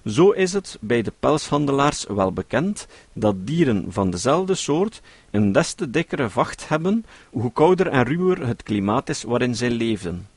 Zo 0.06 0.30
is 0.30 0.52
het 0.52 0.78
bij 0.80 1.02
de 1.02 1.12
pelshandelaars 1.20 2.04
wel 2.08 2.32
bekend 2.32 2.86
dat 3.12 3.46
dieren 3.46 3.86
van 3.88 4.10
dezelfde 4.10 4.54
soort 4.54 5.02
een 5.30 5.52
des 5.52 5.72
te 5.72 5.90
dikkere 5.90 6.30
vacht 6.30 6.68
hebben, 6.68 7.04
hoe 7.30 7.52
kouder 7.52 7.86
en 7.86 8.04
ruwer 8.04 8.46
het 8.46 8.62
klimaat 8.62 9.08
is 9.08 9.22
waarin 9.22 9.54
zij 9.54 9.70
leefden. 9.70 10.28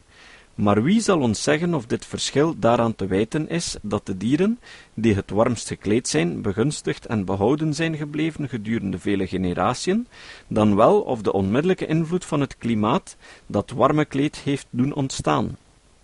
Maar 0.56 0.84
wie 0.84 1.02
zal 1.02 1.20
ons 1.20 1.44
zeggen 1.44 1.74
of 1.74 1.86
dit 1.86 2.06
verschil 2.06 2.56
daaraan 2.60 2.96
te 2.96 3.08
wijten 3.08 3.50
is 3.50 3.78
dat 3.82 4.06
de 4.06 4.18
dieren, 4.18 4.60
die 4.94 5.16
het 5.16 5.30
warmst 5.30 5.68
gekleed 5.68 6.08
zijn, 6.08 6.42
begunstigd 6.42 7.06
en 7.06 7.26
behouden 7.26 7.74
zijn 7.74 7.98
gebleven 7.98 8.50
gedurende 8.50 9.00
vele 9.00 9.28
generatiën, 9.28 10.08
dan 10.48 10.76
wel 10.76 11.02
of 11.02 11.22
de 11.22 11.34
onmiddellijke 11.34 11.86
invloed 11.86 12.26
van 12.26 12.42
het 12.42 12.58
klimaat 12.58 13.16
dat 13.46 13.72
warme 13.72 14.06
kleed 14.06 14.38
heeft 14.38 14.68
doen 14.70 14.94
ontstaan? 14.94 15.58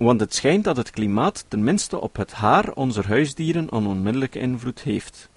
Want 0.03 0.19
het 0.19 0.33
schijnt 0.33 0.63
dat 0.63 0.77
het 0.77 0.89
klimaat 0.89 1.45
tenminste 1.47 2.01
op 2.01 2.15
het 2.15 2.31
haar 2.31 2.71
onze 2.73 3.01
huisdieren 3.01 3.67
een 3.69 3.85
onmiddellijke 3.85 4.39
invloed 4.39 4.81
heeft. 4.81 5.29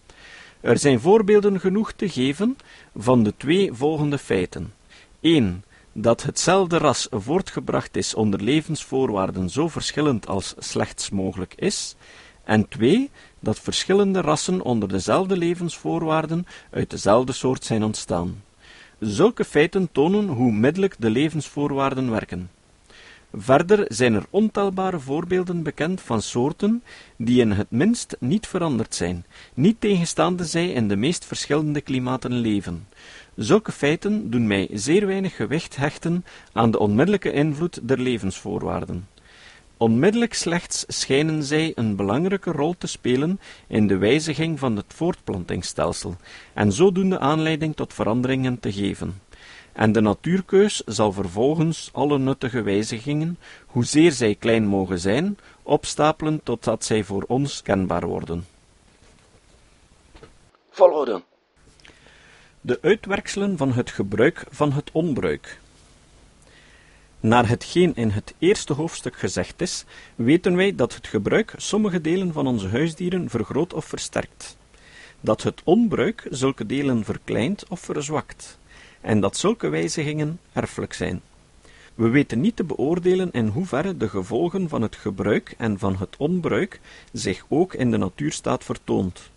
Er 0.61 0.79
zijn 0.79 1.01
voorbeelden 1.01 1.61
genoeg 1.61 1.93
te 1.93 2.09
geven 2.09 2.57
van 2.97 3.23
de 3.23 3.35
twee 3.37 3.73
volgende 3.73 4.19
feiten. 4.19 4.73
1 5.21 5.65
dat 5.93 6.23
hetzelfde 6.23 6.79
ras 6.79 7.07
voortgebracht 7.11 7.97
is 7.97 8.15
onder 8.15 8.43
levensvoorwaarden 8.43 9.51
zo 9.51 9.69
verschillend 9.69 10.27
als 10.27 10.55
slechts 10.59 11.11
mogelijk 11.11 11.55
is, 11.57 11.97
en 12.45 12.69
twee, 12.69 13.11
dat 13.41 13.61
verschillende 13.61 14.21
rassen 14.21 14.63
onder 14.63 14.89
dezelfde 14.89 15.37
levensvoorwaarden 15.37 16.47
uit 16.71 16.91
dezelfde 16.91 17.33
soort 17.33 17.65
zijn 17.65 17.85
ontstaan. 17.85 18.43
Zulke 18.99 19.45
feiten 19.45 19.89
tonen 19.93 20.27
hoe 20.27 20.53
middelijk 20.53 20.95
de 20.99 21.11
levensvoorwaarden 21.11 22.11
werken. 22.11 22.51
Verder 23.33 23.85
zijn 23.89 24.15
er 24.15 24.27
ontelbare 24.31 25.01
voorbeelden 25.01 25.63
bekend 25.63 26.01
van 26.01 26.23
soorten 26.23 26.83
die 27.17 27.41
in 27.41 27.51
het 27.51 27.71
minst 27.71 28.17
niet 28.21 28.47
veranderd 28.47 28.95
zijn, 28.95 29.25
niet 29.55 29.81
tegenstaande 29.81 30.45
zij 30.45 30.69
in 30.69 30.89
de 30.89 30.97
meest 30.97 31.25
verschillende 31.25 31.81
klimaten 31.81 32.33
leven, 32.33 32.87
Zulke 33.37 33.73
feiten 33.73 34.31
doen 34.31 34.47
mij 34.47 34.69
zeer 34.73 35.07
weinig 35.07 35.37
gewicht 35.37 35.77
hechten 35.77 36.25
aan 36.53 36.71
de 36.71 36.79
onmiddellijke 36.79 37.33
invloed 37.33 37.89
der 37.89 38.01
levensvoorwaarden. 38.01 39.09
Onmiddellijk 39.77 40.35
slechts 40.35 40.85
schijnen 40.89 41.45
zij 41.45 41.73
een 41.75 41.97
belangrijke 41.97 42.51
rol 42.51 42.75
te 42.79 42.87
spelen 42.87 43.41
in 43.67 43.87
de 43.87 43.97
wijziging 43.97 44.59
van 44.59 44.77
het 44.77 44.95
voortplantingsstelsel 44.95 46.17
en 46.55 46.73
zodoende 46.73 47.19
aanleiding 47.19 47.77
tot 47.77 47.95
veranderingen 47.95 48.61
te 48.61 48.73
geven. 48.73 49.21
En 49.77 49.93
de 49.93 50.01
natuurkeus 50.01 50.83
zal 50.87 51.13
vervolgens 51.13 51.91
alle 51.93 52.19
nuttige 52.19 52.63
wijzigingen, 52.63 53.39
hoezeer 53.67 54.13
zij 54.13 54.35
klein 54.35 54.67
mogen 54.67 54.99
zijn, 54.99 55.39
opstapelen 55.63 56.41
totdat 56.43 56.85
zij 56.85 57.05
voor 57.05 57.25
ons 57.29 57.63
kenbaar 57.63 58.07
worden. 58.07 58.47
Volgorde 60.71 61.23
de 62.67 62.79
uitwerkselen 62.83 63.57
van 63.57 63.73
het 63.73 63.91
gebruik 63.91 64.45
van 64.51 64.73
het 64.73 64.91
onbruik. 64.93 65.61
Naar 67.21 67.49
hetgeen 67.49 67.95
in 67.95 68.11
het 68.11 68.35
eerste 68.39 68.73
hoofdstuk 68.73 69.17
gezegd 69.17 69.61
is, 69.61 69.85
weten 70.15 70.57
wij 70.57 70.75
dat 70.75 70.95
het 70.95 71.07
gebruik 71.07 71.55
sommige 71.57 72.01
delen 72.01 72.33
van 72.33 72.47
onze 72.47 72.69
huisdieren 72.69 73.31
vergroot 73.31 73.73
of 73.73 73.85
versterkt, 73.85 74.57
dat 75.21 75.43
het 75.43 75.61
onbruik 75.65 76.27
zulke 76.31 76.67
delen 76.67 77.05
verkleint 77.05 77.69
of 77.69 77.81
verzwakt, 77.81 78.59
en 79.07 79.21
dat 79.21 79.37
zulke 79.37 79.69
wijzigingen 79.69 80.41
erfelijk 80.53 80.93
zijn. 80.93 81.21
We 81.95 82.09
weten 82.09 82.41
niet 82.41 82.57
te 82.57 82.65
beoordelen 82.65 83.31
in 83.33 83.47
hoeverre 83.47 83.97
de 83.97 84.09
gevolgen 84.09 84.69
van 84.69 84.83
het 84.83 84.97
gebruik 84.97 85.55
en 85.59 85.79
van 85.79 85.97
het 85.97 86.17
onbruik 86.17 86.81
zich 87.13 87.45
ook 87.49 87.75
in 87.75 87.91
de 87.91 87.97
natuurstaat 87.97 88.65
vertoont, 88.65 89.31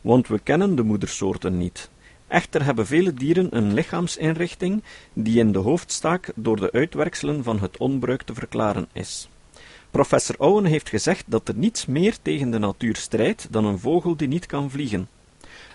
want 0.00 0.28
we 0.28 0.38
kennen 0.38 0.76
de 0.76 0.82
moedersoorten 0.82 1.58
niet, 1.58 1.90
Echter 2.26 2.64
hebben 2.64 2.86
vele 2.86 3.14
dieren 3.14 3.56
een 3.56 3.74
lichaamsinrichting 3.74 4.82
die 5.12 5.38
in 5.38 5.52
de 5.52 5.58
hoofdstaak 5.58 6.32
door 6.34 6.56
de 6.56 6.72
uitwerkselen 6.72 7.42
van 7.44 7.60
het 7.60 7.76
onbruik 7.76 8.22
te 8.22 8.34
verklaren 8.34 8.88
is. 8.92 9.28
Professor 9.90 10.34
Owen 10.38 10.64
heeft 10.64 10.88
gezegd 10.88 11.24
dat 11.26 11.48
er 11.48 11.56
niets 11.56 11.86
meer 11.86 12.16
tegen 12.22 12.50
de 12.50 12.58
natuur 12.58 12.96
strijdt 12.96 13.46
dan 13.50 13.64
een 13.64 13.78
vogel 13.78 14.16
die 14.16 14.28
niet 14.28 14.46
kan 14.46 14.70
vliegen. 14.70 15.08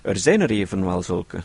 Er 0.01 0.17
zijn 0.17 0.41
er 0.41 0.49
evenwel 0.49 1.01
zulke. 1.01 1.43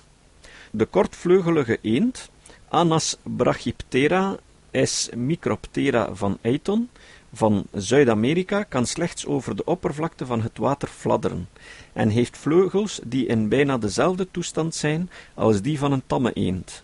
De 0.77 0.87
kortvleugelige 0.87 1.79
eend, 1.83 2.31
Anas 2.69 3.17
brachyptera 3.23 4.37
S. 4.73 5.09
microptera 5.15 6.15
van 6.15 6.39
Eyton, 6.41 6.89
van 7.33 7.65
Zuid-Amerika 7.73 8.63
kan 8.63 8.87
slechts 8.87 9.27
over 9.27 9.57
de 9.57 9.65
oppervlakte 9.65 10.27
van 10.27 10.43
het 10.43 10.59
water 10.59 10.89
fladderen, 10.89 11.49
en 11.93 12.09
heeft 12.09 12.37
vleugels 12.37 13.01
die 13.05 13.27
in 13.27 13.49
bijna 13.49 13.79
dezelfde 13.79 14.31
toestand 14.31 14.75
zijn 14.75 15.11
als 15.35 15.63
die 15.63 15.79
van 15.79 15.93
een 15.93 16.07
tamme 16.07 16.33
eend. 16.33 16.83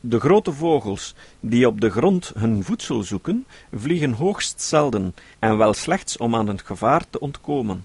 De 0.00 0.20
grote 0.20 0.52
vogels, 0.52 1.14
die 1.40 1.66
op 1.66 1.80
de 1.80 1.90
grond 1.90 2.32
hun 2.34 2.64
voedsel 2.64 3.02
zoeken, 3.02 3.46
vliegen 3.72 4.12
hoogst 4.12 4.62
zelden 4.62 5.14
en 5.38 5.56
wel 5.56 5.74
slechts 5.74 6.16
om 6.16 6.34
aan 6.34 6.48
het 6.48 6.62
gevaar 6.62 7.04
te 7.10 7.20
ontkomen. 7.20 7.84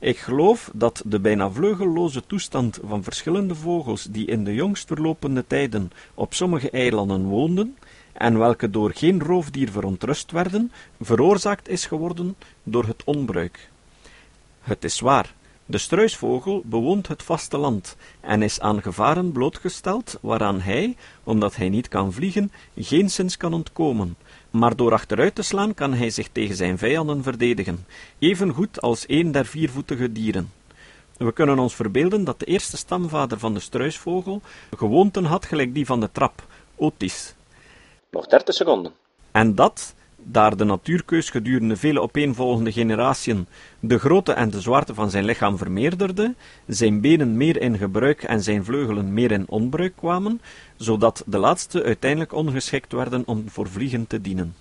Ik 0.00 0.18
geloof 0.18 0.70
dat 0.74 1.02
de 1.06 1.20
bijna 1.20 1.50
vleugelloze 1.50 2.26
toestand 2.26 2.78
van 2.84 3.02
verschillende 3.02 3.54
vogels 3.54 4.06
die 4.10 4.26
in 4.26 4.44
de 4.44 4.54
jongst 4.54 4.86
verlopende 4.86 5.46
tijden 5.46 5.90
op 6.14 6.34
sommige 6.34 6.70
eilanden 6.70 7.24
woonden, 7.24 7.76
en 8.12 8.38
welke 8.38 8.70
door 8.70 8.92
geen 8.94 9.20
roofdier 9.20 9.70
verontrust 9.70 10.30
werden, 10.30 10.72
veroorzaakt 11.00 11.68
is 11.68 11.86
geworden 11.86 12.36
door 12.62 12.84
het 12.84 13.04
onbruik. 13.04 13.70
Het 14.60 14.84
is 14.84 15.00
waar, 15.00 15.34
de 15.66 15.78
struisvogel 15.78 16.62
bewoont 16.64 17.08
het 17.08 17.22
vasteland 17.22 17.96
en 18.20 18.42
is 18.42 18.60
aan 18.60 18.82
gevaren 18.82 19.32
blootgesteld 19.32 20.18
waaraan 20.20 20.60
hij, 20.60 20.96
omdat 21.24 21.56
hij 21.56 21.68
niet 21.68 21.88
kan 21.88 22.12
vliegen, 22.12 22.52
geenszins 22.76 23.36
kan 23.36 23.54
ontkomen, 23.54 24.16
maar 24.50 24.76
door 24.76 24.92
achteruit 24.92 25.34
te 25.34 25.42
slaan 25.42 25.74
kan 25.74 25.94
hij 25.94 26.10
zich 26.10 26.28
tegen 26.32 26.56
zijn 26.56 26.78
vijanden 26.78 27.22
verdedigen, 27.22 27.86
even 28.18 28.52
goed 28.52 28.80
als 28.80 29.04
een 29.06 29.32
der 29.32 29.46
viervoetige 29.46 30.12
dieren. 30.12 30.52
We 31.16 31.32
kunnen 31.32 31.58
ons 31.58 31.74
verbeelden 31.74 32.24
dat 32.24 32.38
de 32.38 32.46
eerste 32.46 32.76
stamvader 32.76 33.38
van 33.38 33.54
de 33.54 33.60
struisvogel 33.60 34.42
gewoonten 34.76 35.24
had 35.24 35.46
gelijk 35.46 35.74
die 35.74 35.86
van 35.86 36.00
de 36.00 36.08
trap, 36.12 36.42
Otis, 36.76 37.34
nog 38.10 38.26
dertig 38.26 38.54
seconden. 38.54 38.92
En 39.30 39.54
dat, 39.54 39.94
daar 40.22 40.56
de 40.56 40.64
natuurkeus 40.64 41.30
gedurende 41.30 41.76
vele 41.76 42.00
opeenvolgende 42.00 42.72
generatiën 42.72 43.46
de 43.80 43.98
grootte 43.98 44.32
en 44.32 44.50
de 44.50 44.60
zwaarte 44.60 44.94
van 44.94 45.10
zijn 45.10 45.24
lichaam 45.24 45.58
vermeerderde, 45.58 46.34
zijn 46.66 47.00
benen 47.00 47.36
meer 47.36 47.60
in 47.60 47.78
gebruik 47.78 48.22
en 48.22 48.42
zijn 48.42 48.64
vleugelen 48.64 49.12
meer 49.12 49.30
in 49.30 49.48
onbruik 49.48 49.96
kwamen, 49.96 50.40
zodat 50.76 51.22
de 51.26 51.38
laatste 51.38 51.82
uiteindelijk 51.82 52.32
ongeschikt 52.32 52.92
werden 52.92 53.22
om 53.26 53.44
voor 53.48 53.68
vliegen 53.68 54.06
te 54.06 54.20
dienen. 54.20 54.54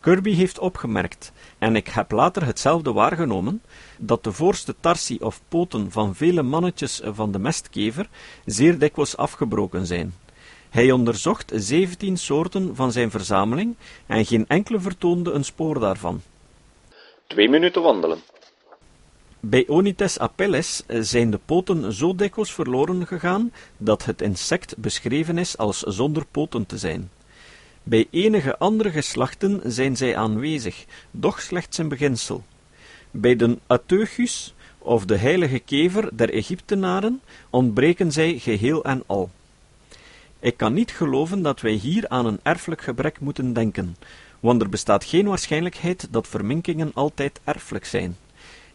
Kirby 0.00 0.34
heeft 0.34 0.58
opgemerkt, 0.58 1.32
en 1.58 1.76
ik 1.76 1.88
heb 1.88 2.10
later 2.10 2.46
hetzelfde 2.46 2.92
waargenomen, 2.92 3.62
dat 3.98 4.24
de 4.24 4.32
voorste 4.32 4.74
tarsi 4.80 5.18
of 5.20 5.40
poten 5.48 5.90
van 5.90 6.14
vele 6.14 6.42
mannetjes 6.42 7.00
van 7.04 7.32
de 7.32 7.38
mestkever 7.38 8.08
zeer 8.44 8.78
dikwijls 8.78 9.16
afgebroken 9.16 9.86
zijn. 9.86 10.14
Hij 10.74 10.90
onderzocht 10.90 11.52
zeventien 11.54 12.16
soorten 12.16 12.76
van 12.76 12.92
zijn 12.92 13.10
verzameling 13.10 13.76
en 14.06 14.26
geen 14.26 14.44
enkele 14.48 14.80
vertoonde 14.80 15.30
een 15.30 15.44
spoor 15.44 15.80
daarvan. 15.80 16.22
Twee 17.26 17.48
minuten 17.48 17.82
wandelen. 17.82 18.18
Bij 19.40 19.68
Onites 19.68 20.18
apelles 20.18 20.82
zijn 20.86 21.30
de 21.30 21.40
poten 21.44 21.92
zo 21.92 22.14
dikwijls 22.14 22.52
verloren 22.52 23.06
gegaan 23.06 23.52
dat 23.76 24.04
het 24.04 24.22
insect 24.22 24.76
beschreven 24.76 25.38
is 25.38 25.58
als 25.58 25.78
zonder 25.78 26.26
poten 26.30 26.66
te 26.66 26.78
zijn. 26.78 27.10
Bij 27.82 28.06
enige 28.10 28.58
andere 28.58 28.90
geslachten 28.90 29.60
zijn 29.64 29.96
zij 29.96 30.16
aanwezig, 30.16 30.84
doch 31.10 31.40
slechts 31.40 31.78
in 31.78 31.88
beginsel. 31.88 32.42
Bij 33.10 33.36
de 33.36 33.58
Ateuchus, 33.66 34.54
of 34.78 35.04
de 35.04 35.16
heilige 35.16 35.58
kever 35.58 36.16
der 36.16 36.32
Egyptenaren, 36.32 37.20
ontbreken 37.50 38.12
zij 38.12 38.38
geheel 38.38 38.84
en 38.84 39.02
al. 39.06 39.30
Ik 40.44 40.56
kan 40.56 40.72
niet 40.72 40.90
geloven 40.90 41.42
dat 41.42 41.60
wij 41.60 41.72
hier 41.72 42.08
aan 42.08 42.26
een 42.26 42.40
erfelijk 42.42 42.82
gebrek 42.82 43.20
moeten 43.20 43.52
denken, 43.52 43.96
want 44.40 44.62
er 44.62 44.68
bestaat 44.68 45.04
geen 45.04 45.26
waarschijnlijkheid 45.26 46.08
dat 46.10 46.28
verminkingen 46.28 46.90
altijd 46.94 47.40
erfelijk 47.44 47.84
zijn. 47.84 48.16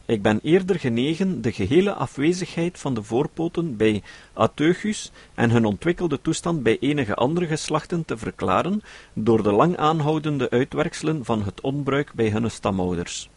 ik 0.05 0.21
ben 0.21 0.39
eerder 0.43 0.79
genegen 0.79 1.41
de 1.41 1.51
gehele 1.51 1.93
afwezigheid 1.93 2.79
van 2.79 2.93
de 2.93 3.03
voorpoten 3.03 3.77
bij 3.77 4.03
Ateuchus 4.33 5.11
en 5.33 5.49
hun 5.49 5.65
ontwikkelde 5.65 6.21
toestand 6.21 6.63
bij 6.63 6.77
enige 6.79 7.15
andere 7.15 7.47
geslachten 7.47 8.05
te 8.05 8.17
verklaren 8.17 8.81
door 9.13 9.43
de 9.43 9.51
lang 9.51 9.77
aanhoudende 9.77 10.49
uitwerkselen 10.49 11.25
van 11.25 11.43
het 11.43 11.61
onbruik 11.61 12.13
bij 12.13 12.29
hun 12.29 12.51
stamouders. 12.51 13.29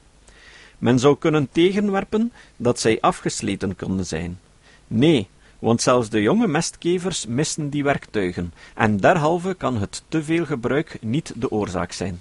Men 0.79 0.99
zou 0.99 1.17
kunnen 1.19 1.49
tegenwerpen 1.51 2.33
dat 2.57 2.81
zij 2.81 3.01
afgesleten 3.01 3.77
konden 3.77 4.07
zijn. 4.07 4.39
Nee, 4.87 5.29
want 5.63 5.83
zelfs 5.83 6.09
de 6.09 6.23
jonge 6.23 6.47
mestkevers 6.47 7.27
missen 7.27 7.69
die 7.71 7.83
werktuigen, 7.83 8.53
en 8.75 8.97
derhalve 8.97 9.55
kan 9.55 9.77
het 9.77 10.03
te 10.09 10.23
veel 10.23 10.45
gebruik 10.45 10.99
niet 11.01 11.33
de 11.37 11.51
oorzaak 11.51 11.93
zijn. 11.93 12.21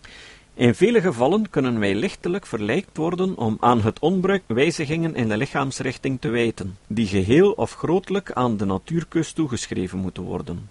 In 0.54 0.76
vele 0.76 1.02
gevallen 1.02 1.50
kunnen 1.50 1.80
wij 1.80 1.96
lichtelijk 1.96 2.46
verleikt 2.46 2.98
worden 2.98 3.38
om 3.38 3.58
aan 3.60 3.82
het 3.82 4.00
onbruik 4.00 4.44
wijzigingen 4.48 5.16
in 5.16 5.30
de 5.30 5.38
lichaamsrichting 5.38 6.22
te 6.22 6.30
wijten, 6.30 6.78
die 6.88 7.08
geheel 7.08 7.52
of 7.52 7.74
grootelijk 7.74 8.32
aan 8.32 8.58
de 8.58 8.66
natuurkeus 8.66 9.32
toegeschreven 9.32 10.00
moeten 10.00 10.24
worden. 10.24 10.70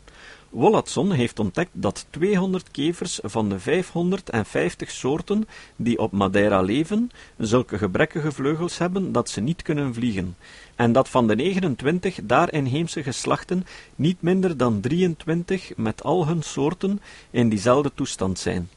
Wollaston 0.50 1.12
heeft 1.12 1.38
ontdekt 1.38 1.70
dat 1.72 2.06
200 2.10 2.70
kevers 2.70 3.18
van 3.22 3.48
de 3.48 3.58
550 3.58 4.90
soorten 4.90 5.48
die 5.76 5.98
op 5.98 6.12
Madeira 6.12 6.60
leven, 6.60 7.10
zulke 7.38 7.78
gebrekkige 7.78 8.32
vleugels 8.32 8.78
hebben 8.78 9.12
dat 9.12 9.28
ze 9.28 9.40
niet 9.40 9.62
kunnen 9.62 9.94
vliegen, 9.94 10.36
en 10.74 10.92
dat 10.92 11.08
van 11.08 11.26
de 11.26 11.34
29 11.34 12.18
daar 12.22 12.52
inheemse 12.52 13.02
geslachten 13.02 13.66
niet 13.96 14.22
minder 14.22 14.56
dan 14.56 14.80
23 14.80 15.76
met 15.76 16.02
al 16.02 16.26
hun 16.26 16.42
soorten 16.42 17.00
in 17.30 17.48
diezelfde 17.48 17.90
toestand 17.94 18.38
zijn. 18.38 18.70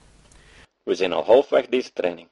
We 0.84 0.96
zijn 0.96 1.13
al 1.13 1.25
halfweg 1.25 1.68
deze 1.68 1.94
training. 1.94 2.27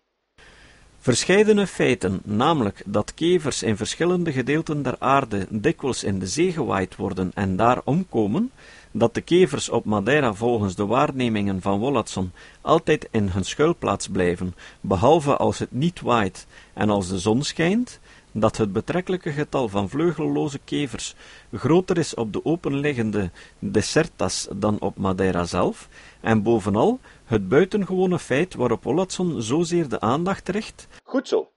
Verscheidene 0.99 1.67
feiten, 1.67 2.21
namelijk 2.23 2.83
dat 2.85 3.13
kevers 3.13 3.63
in 3.63 3.77
verschillende 3.77 4.31
gedeelten 4.31 4.81
der 4.81 4.95
aarde 4.99 5.47
dikwijls 5.49 6.03
in 6.03 6.19
de 6.19 6.27
zee 6.27 6.51
gewaaid 6.51 6.95
worden 6.95 7.31
en 7.33 7.55
daar 7.55 7.81
omkomen, 7.83 8.51
dat 8.91 9.13
de 9.13 9.21
kevers 9.21 9.69
op 9.69 9.85
Madeira 9.85 10.33
volgens 10.33 10.75
de 10.75 10.85
waarnemingen 10.85 11.61
van 11.61 11.79
Wollaston 11.79 12.31
altijd 12.61 13.07
in 13.11 13.27
hun 13.27 13.45
schuilplaats 13.45 14.07
blijven, 14.07 14.55
behalve 14.81 15.37
als 15.37 15.59
het 15.59 15.71
niet 15.71 16.01
waait 16.01 16.47
en 16.73 16.89
als 16.89 17.07
de 17.07 17.19
zon 17.19 17.43
schijnt, 17.43 17.99
dat 18.31 18.57
het 18.57 18.73
betrekkelijke 18.73 19.31
getal 19.31 19.67
van 19.67 19.89
vleugelloze 19.89 20.59
kevers 20.65 21.15
groter 21.53 21.97
is 21.97 22.13
op 22.13 22.33
de 22.33 22.45
openliggende 22.45 23.29
desertas 23.59 24.47
dan 24.55 24.79
op 24.79 24.97
Madeira 24.97 25.43
zelf, 25.43 25.89
en 26.21 26.43
bovenal 26.43 26.99
het 27.25 27.49
buitengewone 27.49 28.19
feit 28.19 28.55
waarop 28.55 28.83
Wollaston 28.83 29.41
zozeer 29.41 29.89
de 29.89 29.99
aandacht 29.99 30.49
richt. 30.49 30.87
Goed 31.03 31.27
zo. 31.27 31.51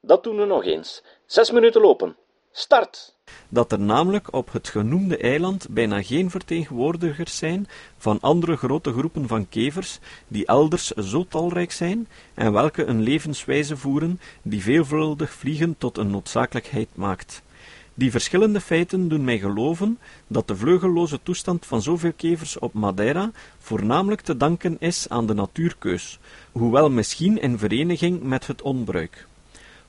Dat 0.00 0.24
doen 0.24 0.36
we 0.36 0.44
nog 0.44 0.64
eens. 0.64 1.02
Zes 1.26 1.50
minuten 1.50 1.80
lopen. 1.80 2.16
Start! 2.50 3.13
Dat 3.54 3.72
er 3.72 3.80
namelijk 3.80 4.32
op 4.32 4.52
het 4.52 4.68
genoemde 4.68 5.16
eiland 5.16 5.66
bijna 5.70 6.02
geen 6.02 6.30
vertegenwoordigers 6.30 7.36
zijn 7.36 7.66
van 7.98 8.20
andere 8.20 8.56
grote 8.56 8.92
groepen 8.92 9.28
van 9.28 9.48
kevers, 9.48 9.98
die 10.28 10.46
elders 10.46 10.90
zo 10.90 11.26
talrijk 11.28 11.72
zijn, 11.72 12.08
en 12.34 12.52
welke 12.52 12.84
een 12.84 13.02
levenswijze 13.02 13.76
voeren, 13.76 14.20
die 14.42 14.62
veelvuldig 14.62 15.32
vliegen 15.32 15.74
tot 15.78 15.98
een 15.98 16.10
noodzakelijkheid 16.10 16.88
maakt. 16.94 17.42
Die 17.94 18.10
verschillende 18.10 18.60
feiten 18.60 19.08
doen 19.08 19.24
mij 19.24 19.38
geloven 19.38 19.98
dat 20.26 20.48
de 20.48 20.56
vleugelloze 20.56 21.20
toestand 21.22 21.66
van 21.66 21.82
zoveel 21.82 22.12
kevers 22.16 22.58
op 22.58 22.72
Madeira 22.72 23.30
voornamelijk 23.58 24.20
te 24.20 24.36
danken 24.36 24.76
is 24.80 25.08
aan 25.08 25.26
de 25.26 25.34
natuurkeus, 25.34 26.18
hoewel 26.52 26.90
misschien 26.90 27.40
in 27.40 27.58
vereniging 27.58 28.22
met 28.22 28.46
het 28.46 28.62
onbruik. 28.62 29.26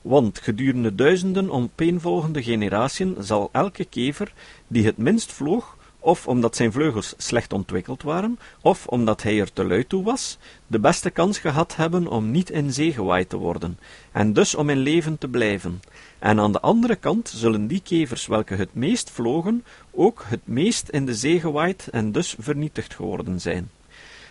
Want 0.06 0.40
gedurende 0.40 0.94
duizenden 0.94 1.50
opeenvolgende 1.50 2.42
generatiën 2.42 3.16
zal 3.18 3.48
elke 3.52 3.84
kever 3.84 4.32
die 4.66 4.84
het 4.84 4.96
minst 4.96 5.32
vloog, 5.32 5.76
of 5.98 6.26
omdat 6.26 6.56
zijn 6.56 6.72
vleugels 6.72 7.14
slecht 7.16 7.52
ontwikkeld 7.52 8.02
waren, 8.02 8.38
of 8.60 8.86
omdat 8.86 9.22
hij 9.22 9.40
er 9.40 9.52
te 9.52 9.64
lui 9.64 9.86
toe 9.86 10.04
was, 10.04 10.38
de 10.66 10.78
beste 10.78 11.10
kans 11.10 11.38
gehad 11.38 11.76
hebben 11.76 12.06
om 12.06 12.30
niet 12.30 12.50
in 12.50 12.72
zee 12.72 12.92
gewaaid 12.92 13.28
te 13.28 13.36
worden, 13.36 13.78
en 14.12 14.32
dus 14.32 14.54
om 14.54 14.70
in 14.70 14.78
leven 14.78 15.18
te 15.18 15.28
blijven. 15.28 15.80
En 16.18 16.40
aan 16.40 16.52
de 16.52 16.60
andere 16.60 16.96
kant 16.96 17.28
zullen 17.28 17.66
die 17.66 17.82
kevers 17.84 18.26
welke 18.26 18.54
het 18.54 18.74
meest 18.74 19.10
vlogen, 19.10 19.64
ook 19.90 20.24
het 20.26 20.42
meest 20.44 20.88
in 20.88 21.06
de 21.06 21.14
zee 21.14 21.40
gewaaid 21.40 21.88
en 21.92 22.12
dus 22.12 22.36
vernietigd 22.38 22.94
geworden 22.94 23.40
zijn. 23.40 23.70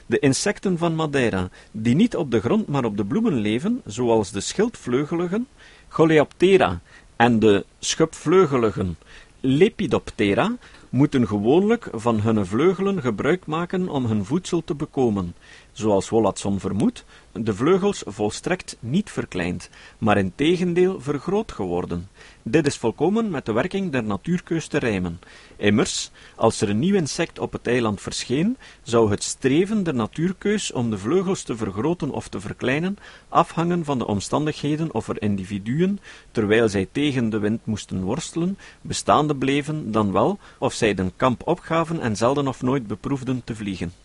De 0.07 0.19
insecten 0.19 0.77
van 0.77 0.95
Madeira, 0.95 1.49
die 1.71 1.95
niet 1.95 2.15
op 2.15 2.31
de 2.31 2.39
grond 2.39 2.67
maar 2.67 2.85
op 2.85 2.97
de 2.97 3.05
bloemen 3.05 3.33
leven, 3.33 3.81
zoals 3.85 4.31
de 4.31 4.39
schildvleugeligen, 4.39 5.47
Coleoptera, 5.95 6.79
en 7.15 7.39
de 7.39 7.65
schubvleugeligen, 7.79 8.97
Lepidoptera, 9.39 10.55
moeten 10.89 11.27
gewoonlijk 11.27 11.89
van 11.91 12.19
hun 12.21 12.45
vleugelen 12.45 13.01
gebruik 13.01 13.45
maken 13.45 13.89
om 13.89 14.05
hun 14.05 14.25
voedsel 14.25 14.63
te 14.63 14.75
bekomen, 14.75 15.35
zoals 15.71 16.09
Wollaston 16.09 16.59
vermoedt, 16.59 17.05
de 17.39 17.53
vleugels 17.53 18.03
volstrekt 18.05 18.77
niet 18.79 19.11
verkleind, 19.11 19.69
maar 19.97 20.17
in 20.17 20.31
tegendeel 20.35 21.01
vergroot 21.01 21.51
geworden. 21.51 22.09
Dit 22.43 22.67
is 22.67 22.77
volkomen 22.77 23.29
met 23.29 23.45
de 23.45 23.51
werking 23.51 23.91
der 23.91 24.03
natuurkeus 24.03 24.67
te 24.67 24.77
rijmen. 24.77 25.19
Immers, 25.57 26.11
als 26.35 26.61
er 26.61 26.69
een 26.69 26.79
nieuw 26.79 26.95
insect 26.95 27.39
op 27.39 27.51
het 27.51 27.67
eiland 27.67 28.01
verscheen, 28.01 28.57
zou 28.83 29.09
het 29.09 29.23
streven 29.23 29.83
der 29.83 29.93
natuurkeus 29.93 30.71
om 30.71 30.89
de 30.89 30.97
vleugels 30.97 31.43
te 31.43 31.55
vergroten 31.55 32.11
of 32.11 32.27
te 32.27 32.39
verkleinen 32.39 32.97
afhangen 33.29 33.85
van 33.85 33.97
de 33.97 34.07
omstandigheden 34.07 34.93
of 34.93 35.07
er 35.07 35.21
individuen, 35.21 35.99
terwijl 36.31 36.69
zij 36.69 36.87
tegen 36.91 37.29
de 37.29 37.39
wind 37.39 37.65
moesten 37.65 38.03
worstelen, 38.03 38.57
bestaande 38.81 39.35
bleven, 39.35 39.91
dan 39.91 40.11
wel 40.11 40.39
of 40.57 40.73
zij 40.73 40.93
den 40.93 41.11
kamp 41.15 41.47
opgaven 41.47 41.99
en 41.99 42.15
zelden 42.15 42.47
of 42.47 42.61
nooit 42.61 42.87
beproefden 42.87 43.41
te 43.43 43.55
vliegen. 43.55 44.04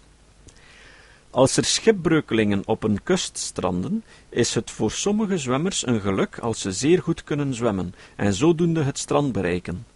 Als 1.33 1.57
er 1.57 1.65
schipbreukelingen 1.65 2.63
op 2.67 2.83
een 2.83 3.03
kust 3.03 3.39
stranden, 3.39 4.05
is 4.29 4.55
het 4.55 4.71
voor 4.71 4.91
sommige 4.91 5.39
zwemmers 5.39 5.87
een 5.87 6.01
geluk 6.01 6.39
als 6.39 6.61
ze 6.61 6.73
zeer 6.73 7.03
goed 7.03 7.25
kunnen 7.25 7.55
zwemmen 7.55 7.95
en 8.17 8.35
zodoende 8.35 8.83
het 8.83 8.99
strand 8.99 9.33
bereiken, 9.33 9.87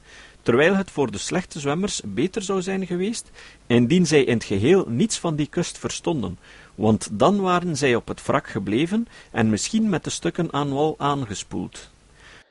terwijl 0.42 0.74
het 0.74 0.90
voor 0.90 1.10
de 1.10 1.18
slechte 1.18 1.60
zwemmers 1.60 2.00
beter 2.04 2.42
zou 2.42 2.62
zijn 2.62 2.86
geweest, 2.86 3.30
indien 3.66 4.06
zij 4.06 4.24
in 4.24 4.34
het 4.34 4.44
geheel 4.44 4.84
niets 4.88 5.18
van 5.18 5.36
die 5.36 5.46
kust 5.46 5.78
verstonden, 5.78 6.38
want 6.74 7.08
dan 7.12 7.40
waren 7.40 7.76
zij 7.76 7.94
op 7.94 8.08
het 8.08 8.26
wrak 8.26 8.48
gebleven 8.48 9.06
en 9.30 9.50
misschien 9.50 9.88
met 9.88 10.04
de 10.04 10.10
stukken 10.10 10.52
aan 10.52 10.72
wal 10.72 10.94
aangespoeld. 10.98 11.90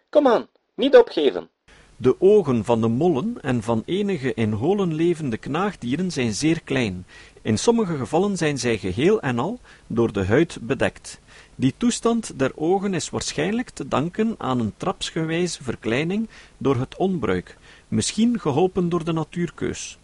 Kom 0.09 0.27
aan, 0.27 0.47
niet 0.75 0.95
opgeven. 0.95 1.49
De 1.97 2.21
ogen 2.21 2.65
van 2.65 2.81
de 2.81 2.87
mollen 2.87 3.37
en 3.41 3.63
van 3.63 3.83
enige 3.85 4.33
in 4.33 4.51
holen 4.51 4.93
levende 4.93 5.37
knaagdieren 5.37 6.11
zijn 6.11 6.33
zeer 6.33 6.61
klein. 6.63 7.05
In 7.43 7.57
sommige 7.57 7.97
gevallen 7.97 8.37
zijn 8.37 8.59
zij 8.59 8.77
geheel 8.77 9.21
en 9.21 9.39
al 9.39 9.59
door 9.87 10.13
de 10.13 10.25
huid 10.25 10.57
bedekt. 10.61 11.19
Die 11.55 11.73
toestand 11.77 12.39
der 12.39 12.51
ogen 12.55 12.93
is 12.93 13.09
waarschijnlijk 13.09 13.69
te 13.69 13.87
danken 13.87 14.35
aan 14.37 14.59
een 14.59 14.73
trapsgewijze 14.77 15.63
verkleining 15.63 16.29
door 16.57 16.75
het 16.75 16.95
onbruik, 16.95 17.57
misschien 17.87 18.39
geholpen 18.39 18.89
door 18.89 19.03
de 19.03 19.11
natuurkeus. 19.11 19.97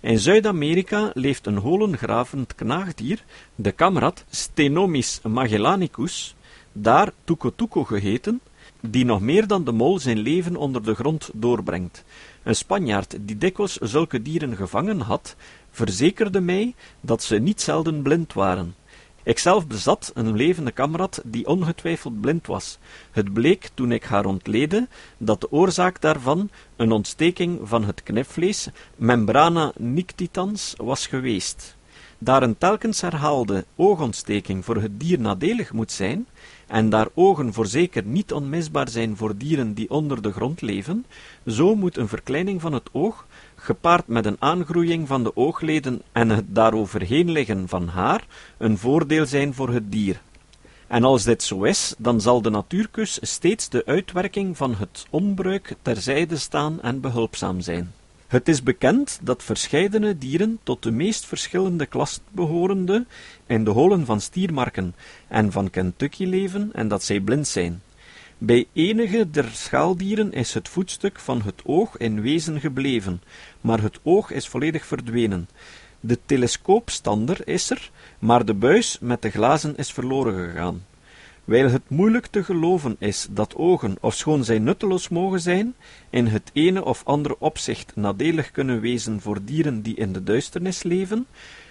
In 0.00 0.18
Zuid-Amerika 0.18 1.10
leeft 1.14 1.46
een 1.46 1.56
holengravend 1.56 2.54
knaagdier, 2.54 3.24
de 3.54 3.72
kamrat 3.72 4.24
Stenomys 4.30 5.20
magellanicus, 5.22 6.34
daar 6.72 7.12
tuco 7.24 7.84
geheten, 7.84 8.40
die 8.80 9.04
nog 9.04 9.20
meer 9.20 9.46
dan 9.46 9.64
de 9.64 9.72
mol 9.72 9.98
zijn 9.98 10.18
leven 10.18 10.56
onder 10.56 10.84
de 10.84 10.94
grond 10.94 11.30
doorbrengt. 11.34 12.04
Een 12.42 12.56
Spanjaard 12.56 13.16
die 13.20 13.38
dikwijls 13.38 13.76
zulke 13.76 14.22
dieren 14.22 14.56
gevangen 14.56 15.00
had, 15.00 15.36
verzekerde 15.78 16.40
mij 16.40 16.74
dat 17.00 17.22
ze 17.22 17.38
niet 17.38 17.60
zelden 17.60 18.02
blind 18.02 18.32
waren. 18.32 18.74
Ikzelf 19.22 19.66
bezat 19.66 20.10
een 20.14 20.36
levende 20.36 20.70
kamrat 20.70 21.20
die 21.24 21.46
ongetwijfeld 21.46 22.20
blind 22.20 22.46
was. 22.46 22.78
Het 23.10 23.32
bleek 23.32 23.70
toen 23.74 23.92
ik 23.92 24.04
haar 24.04 24.24
ontleedde 24.24 24.88
dat 25.18 25.40
de 25.40 25.52
oorzaak 25.52 26.00
daarvan 26.00 26.50
een 26.76 26.92
ontsteking 26.92 27.60
van 27.62 27.84
het 27.84 28.02
knipvlees, 28.02 28.68
membrana 28.96 29.72
nictitans, 29.76 30.74
was 30.76 31.06
geweest. 31.06 31.76
Daar 32.18 32.42
een 32.42 32.58
telkens 32.58 33.00
herhaalde 33.00 33.64
oogontsteking 33.76 34.64
voor 34.64 34.76
het 34.76 35.00
dier 35.00 35.20
nadelig 35.20 35.72
moet 35.72 35.92
zijn, 35.92 36.26
en 36.66 36.90
daar 36.90 37.08
ogen 37.14 37.52
voorzeker 37.52 38.04
niet 38.04 38.32
onmisbaar 38.32 38.88
zijn 38.88 39.16
voor 39.16 39.36
dieren 39.36 39.74
die 39.74 39.90
onder 39.90 40.22
de 40.22 40.32
grond 40.32 40.60
leven, 40.60 41.06
zo 41.46 41.74
moet 41.74 41.96
een 41.96 42.08
verkleining 42.08 42.60
van 42.60 42.72
het 42.72 42.88
oog, 42.92 43.26
gepaard 43.58 44.06
met 44.06 44.26
een 44.26 44.36
aangroeiing 44.38 45.08
van 45.08 45.22
de 45.22 45.36
oogleden 45.36 46.02
en 46.12 46.28
het 46.28 46.44
daaroverheen 46.54 47.30
liggen 47.30 47.68
van 47.68 47.88
haar, 47.88 48.26
een 48.58 48.78
voordeel 48.78 49.26
zijn 49.26 49.54
voor 49.54 49.68
het 49.68 49.92
dier. 49.92 50.20
En 50.86 51.04
als 51.04 51.24
dit 51.24 51.42
zo 51.42 51.62
is, 51.62 51.94
dan 51.98 52.20
zal 52.20 52.42
de 52.42 52.50
natuurkus 52.50 53.18
steeds 53.22 53.68
de 53.68 53.82
uitwerking 53.86 54.56
van 54.56 54.74
het 54.74 55.06
onbruik 55.10 55.74
terzijde 55.82 56.36
staan 56.36 56.80
en 56.82 57.00
behulpzaam 57.00 57.60
zijn. 57.60 57.92
Het 58.26 58.48
is 58.48 58.62
bekend 58.62 59.18
dat 59.22 59.42
verscheidene 59.42 60.18
dieren 60.18 60.58
tot 60.62 60.82
de 60.82 60.90
meest 60.90 61.26
verschillende 61.26 61.86
klassen 61.86 62.22
behorende 62.30 63.06
in 63.46 63.64
de 63.64 63.70
holen 63.70 64.06
van 64.06 64.20
stiermarken 64.20 64.94
en 65.28 65.52
van 65.52 65.70
Kentucky 65.70 66.24
leven 66.24 66.70
en 66.72 66.88
dat 66.88 67.02
zij 67.02 67.20
blind 67.20 67.48
zijn. 67.48 67.82
Bij 68.40 68.66
enige 68.72 69.30
der 69.30 69.50
schaaldieren 69.52 70.32
is 70.32 70.54
het 70.54 70.68
voetstuk 70.68 71.18
van 71.18 71.42
het 71.42 71.62
oog 71.64 71.96
in 71.96 72.20
wezen 72.20 72.60
gebleven, 72.60 73.22
maar 73.60 73.82
het 73.82 73.98
oog 74.02 74.30
is 74.30 74.48
volledig 74.48 74.86
verdwenen. 74.86 75.48
De 76.00 76.18
telescoopstander 76.26 77.48
is 77.48 77.70
er, 77.70 77.90
maar 78.18 78.44
de 78.44 78.54
buis 78.54 78.98
met 79.00 79.22
de 79.22 79.30
glazen 79.30 79.76
is 79.76 79.92
verloren 79.92 80.50
gegaan. 80.50 80.86
Wijl 81.44 81.70
het 81.70 81.88
moeilijk 81.88 82.26
te 82.26 82.44
geloven 82.44 82.96
is 82.98 83.26
dat 83.30 83.54
ogen, 83.54 83.96
ofschoon 84.00 84.44
zij 84.44 84.58
nutteloos 84.58 85.08
mogen 85.08 85.40
zijn, 85.40 85.74
in 86.10 86.26
het 86.26 86.50
ene 86.52 86.84
of 86.84 87.04
andere 87.04 87.36
opzicht 87.38 87.96
nadelig 87.96 88.50
kunnen 88.50 88.80
wezen 88.80 89.20
voor 89.20 89.38
dieren 89.44 89.82
die 89.82 89.96
in 89.96 90.12
de 90.12 90.22
duisternis 90.22 90.82
leven, 90.82 91.26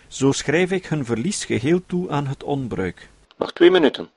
zo 0.08 0.32
schrijf 0.32 0.72
ik 0.72 0.86
hun 0.86 1.06
verlies 1.06 1.46
geheel 1.46 1.82
toe 1.86 2.10
aan 2.10 2.28
het 2.28 2.44
onbruik. 2.44 3.10
Nog 3.38 3.54
twee 3.54 3.72
minuten. 3.72 4.10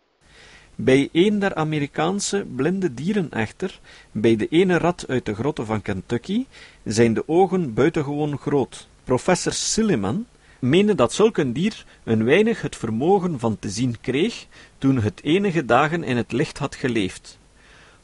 Bij 0.82 1.08
een 1.12 1.38
der 1.38 1.54
Amerikaanse 1.54 2.46
blinde 2.56 2.94
dieren 2.94 3.30
echter, 3.30 3.80
bij 4.12 4.36
de 4.36 4.48
ene 4.48 4.78
rat 4.78 5.04
uit 5.08 5.26
de 5.26 5.34
grotten 5.34 5.66
van 5.66 5.82
Kentucky, 5.82 6.46
zijn 6.84 7.14
de 7.14 7.28
ogen 7.28 7.74
buitengewoon 7.74 8.38
groot. 8.38 8.88
Professor 9.04 9.52
Silliman 9.52 10.26
meende 10.58 10.94
dat 10.94 11.12
zulk 11.12 11.36
een 11.36 11.52
dier 11.52 11.84
een 12.04 12.24
weinig 12.24 12.62
het 12.62 12.76
vermogen 12.76 13.38
van 13.38 13.58
te 13.58 13.70
zien 13.70 14.00
kreeg, 14.00 14.46
toen 14.78 14.98
het 14.98 15.22
enige 15.22 15.64
dagen 15.64 16.04
in 16.04 16.16
het 16.16 16.32
licht 16.32 16.58
had 16.58 16.74
geleefd. 16.74 17.38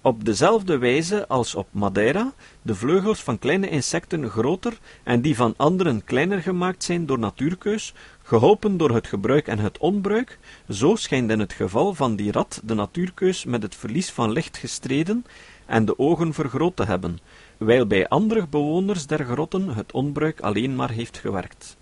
Op 0.06 0.24
dezelfde 0.24 0.78
wijze 0.78 1.28
als 1.28 1.54
op 1.54 1.66
Madeira 1.70 2.32
de 2.62 2.74
vleugels 2.74 3.22
van 3.22 3.38
kleine 3.38 3.68
insecten 3.68 4.30
groter 4.30 4.78
en 5.02 5.20
die 5.20 5.36
van 5.36 5.54
anderen 5.56 6.04
kleiner 6.04 6.42
gemaakt 6.42 6.84
zijn 6.84 7.06
door 7.06 7.18
natuurkeus, 7.18 7.94
geholpen 8.22 8.76
door 8.76 8.90
het 8.90 9.06
gebruik 9.06 9.46
en 9.46 9.58
het 9.58 9.78
onbruik, 9.78 10.38
zo 10.68 10.94
schijnt 10.94 11.30
in 11.30 11.38
het 11.38 11.52
geval 11.52 11.94
van 11.94 12.16
die 12.16 12.32
rat 12.32 12.60
de 12.64 12.74
natuurkeus 12.74 13.44
met 13.44 13.62
het 13.62 13.74
verlies 13.74 14.10
van 14.10 14.32
licht 14.32 14.56
gestreden 14.56 15.24
en 15.64 15.84
de 15.84 15.98
ogen 15.98 16.34
vergroot 16.34 16.76
te 16.76 16.84
hebben, 16.84 17.18
wijl 17.56 17.86
bij 17.86 18.08
andere 18.08 18.46
bewoners 18.46 19.06
der 19.06 19.24
grotten 19.24 19.68
het 19.68 19.92
onbruik 19.92 20.40
alleen 20.40 20.76
maar 20.76 20.90
heeft 20.90 21.18
gewerkt. 21.18 21.76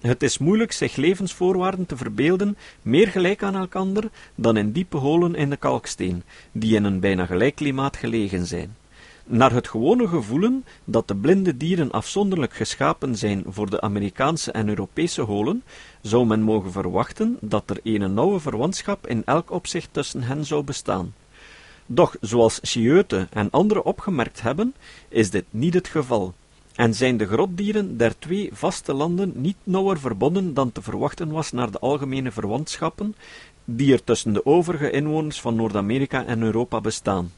Het 0.00 0.22
is 0.22 0.38
moeilijk 0.38 0.72
zich 0.72 0.96
levensvoorwaarden 0.96 1.86
te 1.86 1.96
verbeelden 1.96 2.56
meer 2.82 3.08
gelijk 3.08 3.42
aan 3.42 3.56
elkander 3.56 4.10
dan 4.34 4.56
in 4.56 4.72
diepe 4.72 4.96
holen 4.96 5.34
in 5.34 5.50
de 5.50 5.56
kalksteen, 5.56 6.22
die 6.52 6.74
in 6.74 6.84
een 6.84 7.00
bijna 7.00 7.26
gelijk 7.26 7.54
klimaat 7.54 7.96
gelegen 7.96 8.46
zijn. 8.46 8.76
Naar 9.24 9.52
het 9.52 9.68
gewone 9.68 10.08
gevoelen 10.08 10.64
dat 10.84 11.08
de 11.08 11.16
blinde 11.16 11.56
dieren 11.56 11.90
afzonderlijk 11.90 12.52
geschapen 12.52 13.16
zijn 13.16 13.44
voor 13.46 13.70
de 13.70 13.80
Amerikaanse 13.80 14.52
en 14.52 14.68
Europese 14.68 15.20
holen, 15.20 15.62
zou 16.00 16.26
men 16.26 16.42
mogen 16.42 16.72
verwachten 16.72 17.36
dat 17.40 17.70
er 17.70 17.80
een 17.82 18.14
nauwe 18.14 18.40
verwantschap 18.40 19.06
in 19.06 19.22
elk 19.24 19.50
opzicht 19.50 19.88
tussen 19.92 20.22
hen 20.22 20.46
zou 20.46 20.62
bestaan. 20.62 21.14
Doch, 21.86 22.16
zoals 22.20 22.58
Schieute 22.62 23.26
en 23.30 23.50
anderen 23.50 23.84
opgemerkt 23.84 24.40
hebben, 24.40 24.74
is 25.08 25.30
dit 25.30 25.44
niet 25.50 25.74
het 25.74 25.88
geval, 25.88 26.34
en 26.78 26.94
zijn 26.94 27.16
de 27.16 27.26
grotdieren 27.26 27.96
der 27.96 28.18
twee 28.18 28.50
vaste 28.52 28.92
landen 28.92 29.32
niet 29.34 29.56
nauwer 29.64 30.00
verbonden 30.00 30.54
dan 30.54 30.72
te 30.72 30.82
verwachten 30.82 31.30
was 31.30 31.52
naar 31.52 31.70
de 31.70 31.78
algemene 31.78 32.30
verwantschappen 32.30 33.14
die 33.64 33.92
er 33.92 34.04
tussen 34.04 34.32
de 34.32 34.46
overige 34.46 34.90
inwoners 34.90 35.40
van 35.40 35.54
Noord-Amerika 35.54 36.24
en 36.24 36.42
Europa 36.42 36.80
bestaan. 36.80 37.32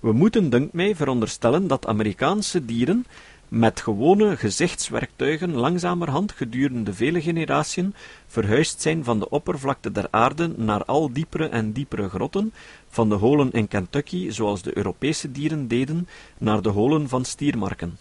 We 0.00 0.12
moeten, 0.12 0.50
dunkt 0.50 0.72
mij, 0.72 0.94
veronderstellen 0.96 1.66
dat 1.66 1.86
Amerikaanse 1.86 2.64
dieren 2.64 3.06
met 3.48 3.80
gewone 3.80 4.36
gezichtswerktuigen 4.36 5.54
langzamerhand 5.54 6.32
gedurende 6.32 6.94
vele 6.94 7.20
generatiën 7.20 7.94
verhuisd 8.26 8.80
zijn 8.80 9.04
van 9.04 9.18
de 9.18 9.28
oppervlakte 9.28 9.92
der 9.92 10.08
aarde 10.10 10.52
naar 10.56 10.84
al 10.84 11.12
diepere 11.12 11.48
en 11.48 11.72
diepere 11.72 12.08
grotten, 12.08 12.52
van 12.88 13.08
de 13.08 13.14
holen 13.14 13.52
in 13.52 13.68
Kentucky, 13.68 14.30
zoals 14.30 14.62
de 14.62 14.76
Europese 14.76 15.32
dieren 15.32 15.68
deden, 15.68 16.08
naar 16.38 16.62
de 16.62 16.68
holen 16.68 17.08
van 17.08 17.24
stiermarken. 17.24 17.98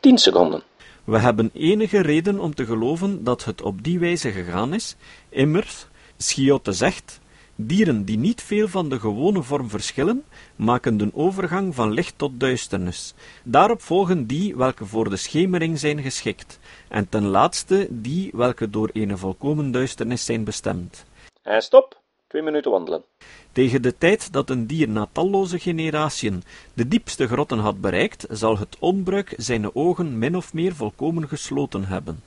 Tien 0.00 0.18
seconden. 0.18 0.62
We 1.04 1.18
hebben 1.18 1.50
enige 1.54 2.00
reden 2.00 2.38
om 2.38 2.54
te 2.54 2.64
geloven 2.66 3.24
dat 3.24 3.44
het 3.44 3.62
op 3.62 3.82
die 3.82 3.98
wijze 3.98 4.30
gegaan 4.30 4.74
is, 4.74 4.96
immers, 5.28 5.86
Schiotte 6.16 6.72
zegt, 6.72 7.20
dieren 7.56 8.04
die 8.04 8.18
niet 8.18 8.42
veel 8.42 8.68
van 8.68 8.88
de 8.88 9.00
gewone 9.00 9.42
vorm 9.42 9.68
verschillen, 9.68 10.24
maken 10.56 10.96
de 10.96 11.10
overgang 11.14 11.74
van 11.74 11.92
licht 11.92 12.14
tot 12.16 12.40
duisternis. 12.40 13.14
Daarop 13.44 13.82
volgen 13.82 14.26
die 14.26 14.56
welke 14.56 14.86
voor 14.86 15.10
de 15.10 15.16
schemering 15.16 15.78
zijn 15.78 16.02
geschikt, 16.02 16.58
en 16.88 17.08
ten 17.08 17.26
laatste 17.26 17.86
die 17.90 18.30
welke 18.34 18.70
door 18.70 18.90
een 18.92 19.18
volkomen 19.18 19.70
duisternis 19.70 20.24
zijn 20.24 20.44
bestemd. 20.44 21.04
En 21.42 21.62
stop. 21.62 21.99
Twee 22.30 22.42
minuten 22.42 22.70
wandelen. 22.70 23.04
Tegen 23.52 23.82
de 23.82 23.98
tijd 23.98 24.32
dat 24.32 24.50
een 24.50 24.66
dier 24.66 24.88
na 24.88 25.08
talloze 25.12 25.58
generatiën 25.58 26.42
de 26.74 26.88
diepste 26.88 27.26
grotten 27.26 27.58
had 27.58 27.80
bereikt, 27.80 28.26
zal 28.28 28.58
het 28.58 28.76
onbruik 28.78 29.34
zijn 29.36 29.74
ogen 29.74 30.18
min 30.18 30.36
of 30.36 30.52
meer 30.54 30.74
volkomen 30.74 31.28
gesloten 31.28 31.84
hebben. 31.84 32.22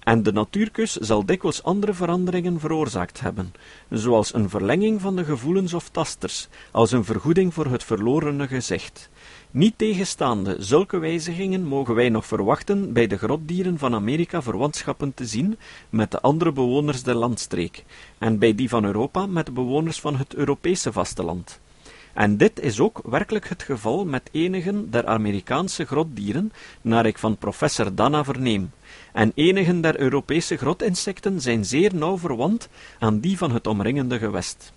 En 0.00 0.22
de 0.22 0.32
natuurkus 0.32 0.92
zal 0.92 1.26
dikwijls 1.26 1.62
andere 1.62 1.94
veranderingen 1.94 2.60
veroorzaakt 2.60 3.20
hebben, 3.20 3.54
zoals 3.90 4.34
een 4.34 4.48
verlenging 4.48 5.00
van 5.00 5.16
de 5.16 5.24
gevoelens 5.24 5.74
of 5.74 5.88
tasters, 5.88 6.48
als 6.70 6.92
een 6.92 7.04
vergoeding 7.04 7.54
voor 7.54 7.66
het 7.66 7.84
verlorene 7.84 8.48
gezicht. 8.48 9.10
Niet 9.54 9.78
tegenstaande 9.78 10.56
zulke 10.58 10.98
wijzigingen 10.98 11.64
mogen 11.64 11.94
wij 11.94 12.08
nog 12.08 12.26
verwachten 12.26 12.92
bij 12.92 13.06
de 13.06 13.16
grotdieren 13.16 13.78
van 13.78 13.94
Amerika 13.94 14.42
verwantschappen 14.42 15.14
te 15.14 15.26
zien 15.26 15.58
met 15.90 16.10
de 16.10 16.20
andere 16.20 16.52
bewoners 16.52 17.02
der 17.02 17.14
landstreek, 17.14 17.84
en 18.18 18.38
bij 18.38 18.54
die 18.54 18.68
van 18.68 18.84
Europa 18.84 19.26
met 19.26 19.46
de 19.46 19.52
bewoners 19.52 20.00
van 20.00 20.16
het 20.16 20.34
Europese 20.34 20.92
vasteland. 20.92 21.60
En 22.12 22.36
dit 22.36 22.60
is 22.60 22.80
ook 22.80 23.00
werkelijk 23.04 23.48
het 23.48 23.62
geval 23.62 24.04
met 24.04 24.28
enigen 24.32 24.90
der 24.90 25.06
Amerikaanse 25.06 25.84
grotdieren, 25.84 26.52
naar 26.80 27.06
ik 27.06 27.18
van 27.18 27.36
professor 27.36 27.94
Dana 27.94 28.24
verneem, 28.24 28.70
en 29.12 29.32
enigen 29.34 29.80
der 29.80 30.00
Europese 30.00 30.56
grotinsecten 30.56 31.40
zijn 31.40 31.64
zeer 31.64 31.94
nauw 31.94 32.18
verwant 32.18 32.68
aan 32.98 33.20
die 33.20 33.38
van 33.38 33.50
het 33.50 33.66
omringende 33.66 34.18
gewest. 34.18 34.72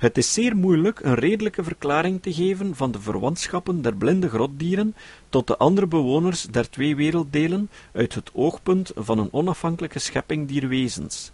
Het 0.00 0.18
is 0.18 0.32
zeer 0.32 0.56
moeilijk 0.56 1.00
een 1.00 1.14
redelijke 1.14 1.64
verklaring 1.64 2.22
te 2.22 2.32
geven 2.32 2.76
van 2.76 2.90
de 2.90 3.00
verwantschappen 3.00 3.82
der 3.82 3.94
blinde 3.94 4.28
grotdieren 4.28 4.94
tot 5.28 5.46
de 5.46 5.56
andere 5.56 5.86
bewoners 5.86 6.42
der 6.42 6.70
twee 6.70 6.96
werelddelen 6.96 7.70
uit 7.92 8.14
het 8.14 8.30
oogpunt 8.32 8.92
van 8.94 9.18
een 9.18 9.32
onafhankelijke 9.32 9.98
schepping 9.98 10.48
dier 10.48 10.68
wezens. 10.68 11.32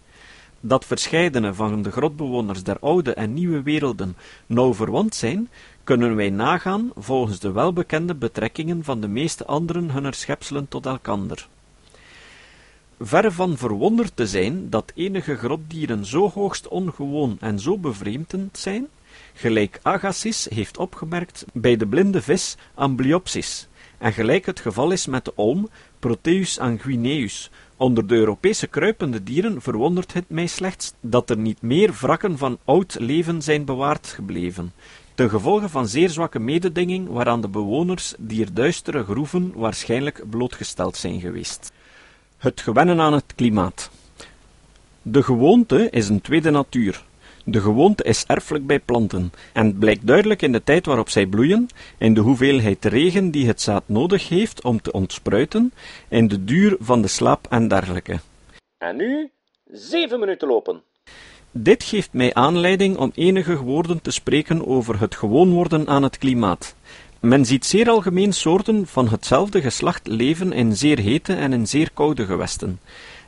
Dat 0.59 0.85
verscheidene 0.85 1.53
van 1.53 1.81
de 1.81 1.91
grotbewoners 1.91 2.63
der 2.63 2.79
oude 2.79 3.13
en 3.13 3.33
nieuwe 3.33 3.61
werelden 3.61 4.15
nauw 4.45 4.73
verwant 4.73 5.15
zijn, 5.15 5.49
kunnen 5.83 6.15
wij 6.15 6.29
nagaan 6.29 6.91
volgens 6.95 7.39
de 7.39 7.51
welbekende 7.51 8.15
betrekkingen 8.15 8.83
van 8.83 9.01
de 9.01 9.07
meeste 9.07 9.45
anderen 9.45 9.91
hunner 9.91 10.13
schepselen 10.13 10.67
tot 10.67 10.85
elkander. 10.85 11.47
Verre 12.99 13.31
van 13.31 13.57
verwonderd 13.57 14.15
te 14.15 14.27
zijn 14.27 14.69
dat 14.69 14.91
enige 14.95 15.35
grotdieren 15.35 16.05
zo 16.05 16.29
hoogst 16.29 16.67
ongewoon 16.67 17.37
en 17.39 17.59
zo 17.59 17.77
bevreemdend 17.77 18.57
zijn, 18.57 18.87
gelijk 19.33 19.79
Agassiz 19.81 20.47
heeft 20.49 20.77
opgemerkt 20.77 21.45
bij 21.53 21.77
de 21.77 21.87
blinde 21.87 22.21
vis 22.21 22.57
Amblyopsis, 22.73 23.67
en 23.97 24.13
gelijk 24.13 24.45
het 24.45 24.59
geval 24.59 24.91
is 24.91 25.05
met 25.05 25.25
de 25.25 25.35
olm 25.35 25.69
Proteus 25.99 26.59
anguineus. 26.59 27.51
Onder 27.75 28.07
de 28.07 28.15
Europese 28.15 28.67
kruipende 28.67 29.23
dieren 29.23 29.61
verwondert 29.61 30.13
het 30.13 30.29
mij 30.29 30.47
slechts 30.47 30.93
dat 31.01 31.29
er 31.29 31.37
niet 31.37 31.61
meer 31.61 31.93
wrakken 32.01 32.37
van 32.37 32.57
oud 32.65 32.99
leven 32.99 33.41
zijn 33.41 33.65
bewaard 33.65 34.07
gebleven, 34.07 34.73
ten 35.15 35.29
gevolge 35.29 35.69
van 35.69 35.87
zeer 35.87 36.09
zwakke 36.09 36.39
mededinging 36.39 37.07
waaraan 37.07 37.41
de 37.41 37.49
bewoners 37.49 38.13
dier 38.17 38.53
duistere 38.53 39.03
groeven 39.03 39.51
waarschijnlijk 39.55 40.29
blootgesteld 40.29 40.97
zijn 40.97 41.19
geweest. 41.19 41.71
Het 42.37 42.61
gewennen 42.61 42.99
aan 42.99 43.13
het 43.13 43.35
klimaat. 43.35 43.89
De 45.01 45.23
gewoonte 45.23 45.89
is 45.89 46.09
een 46.09 46.21
tweede 46.21 46.49
natuur. 46.49 47.03
De 47.43 47.61
gewoonte 47.61 48.03
is 48.03 48.25
erfelijk 48.25 48.67
bij 48.67 48.79
planten 48.79 49.31
en 49.53 49.77
blijkt 49.77 50.07
duidelijk 50.07 50.41
in 50.41 50.51
de 50.51 50.63
tijd 50.63 50.85
waarop 50.85 51.09
zij 51.09 51.25
bloeien, 51.25 51.67
in 51.97 52.13
de 52.13 52.21
hoeveelheid 52.21 52.85
regen 52.85 53.31
die 53.31 53.47
het 53.47 53.61
zaad 53.61 53.83
nodig 53.85 54.29
heeft 54.29 54.63
om 54.63 54.81
te 54.81 54.91
ontspruiten, 54.91 55.73
in 56.07 56.27
de 56.27 56.43
duur 56.43 56.77
van 56.79 57.01
de 57.01 57.07
slaap 57.07 57.47
en 57.49 57.67
dergelijke. 57.67 58.19
En 58.77 58.95
nu 58.95 59.29
zeven 59.71 60.19
minuten 60.19 60.47
lopen. 60.47 60.81
Dit 61.51 61.83
geeft 61.83 62.13
mij 62.13 62.33
aanleiding 62.33 62.97
om 62.97 63.11
enige 63.15 63.57
woorden 63.57 64.01
te 64.01 64.11
spreken 64.11 64.67
over 64.67 64.99
het 64.99 65.15
gewoon 65.15 65.51
worden 65.51 65.87
aan 65.87 66.03
het 66.03 66.17
klimaat. 66.17 66.75
Men 67.27 67.45
ziet 67.45 67.65
zeer 67.65 67.89
algemeen 67.89 68.33
soorten 68.33 68.87
van 68.87 69.07
hetzelfde 69.07 69.61
geslacht 69.61 70.07
leven 70.07 70.53
in 70.53 70.75
zeer 70.75 70.99
hete 70.99 71.33
en 71.33 71.53
in 71.53 71.67
zeer 71.67 71.89
koude 71.93 72.25
gewesten. 72.25 72.79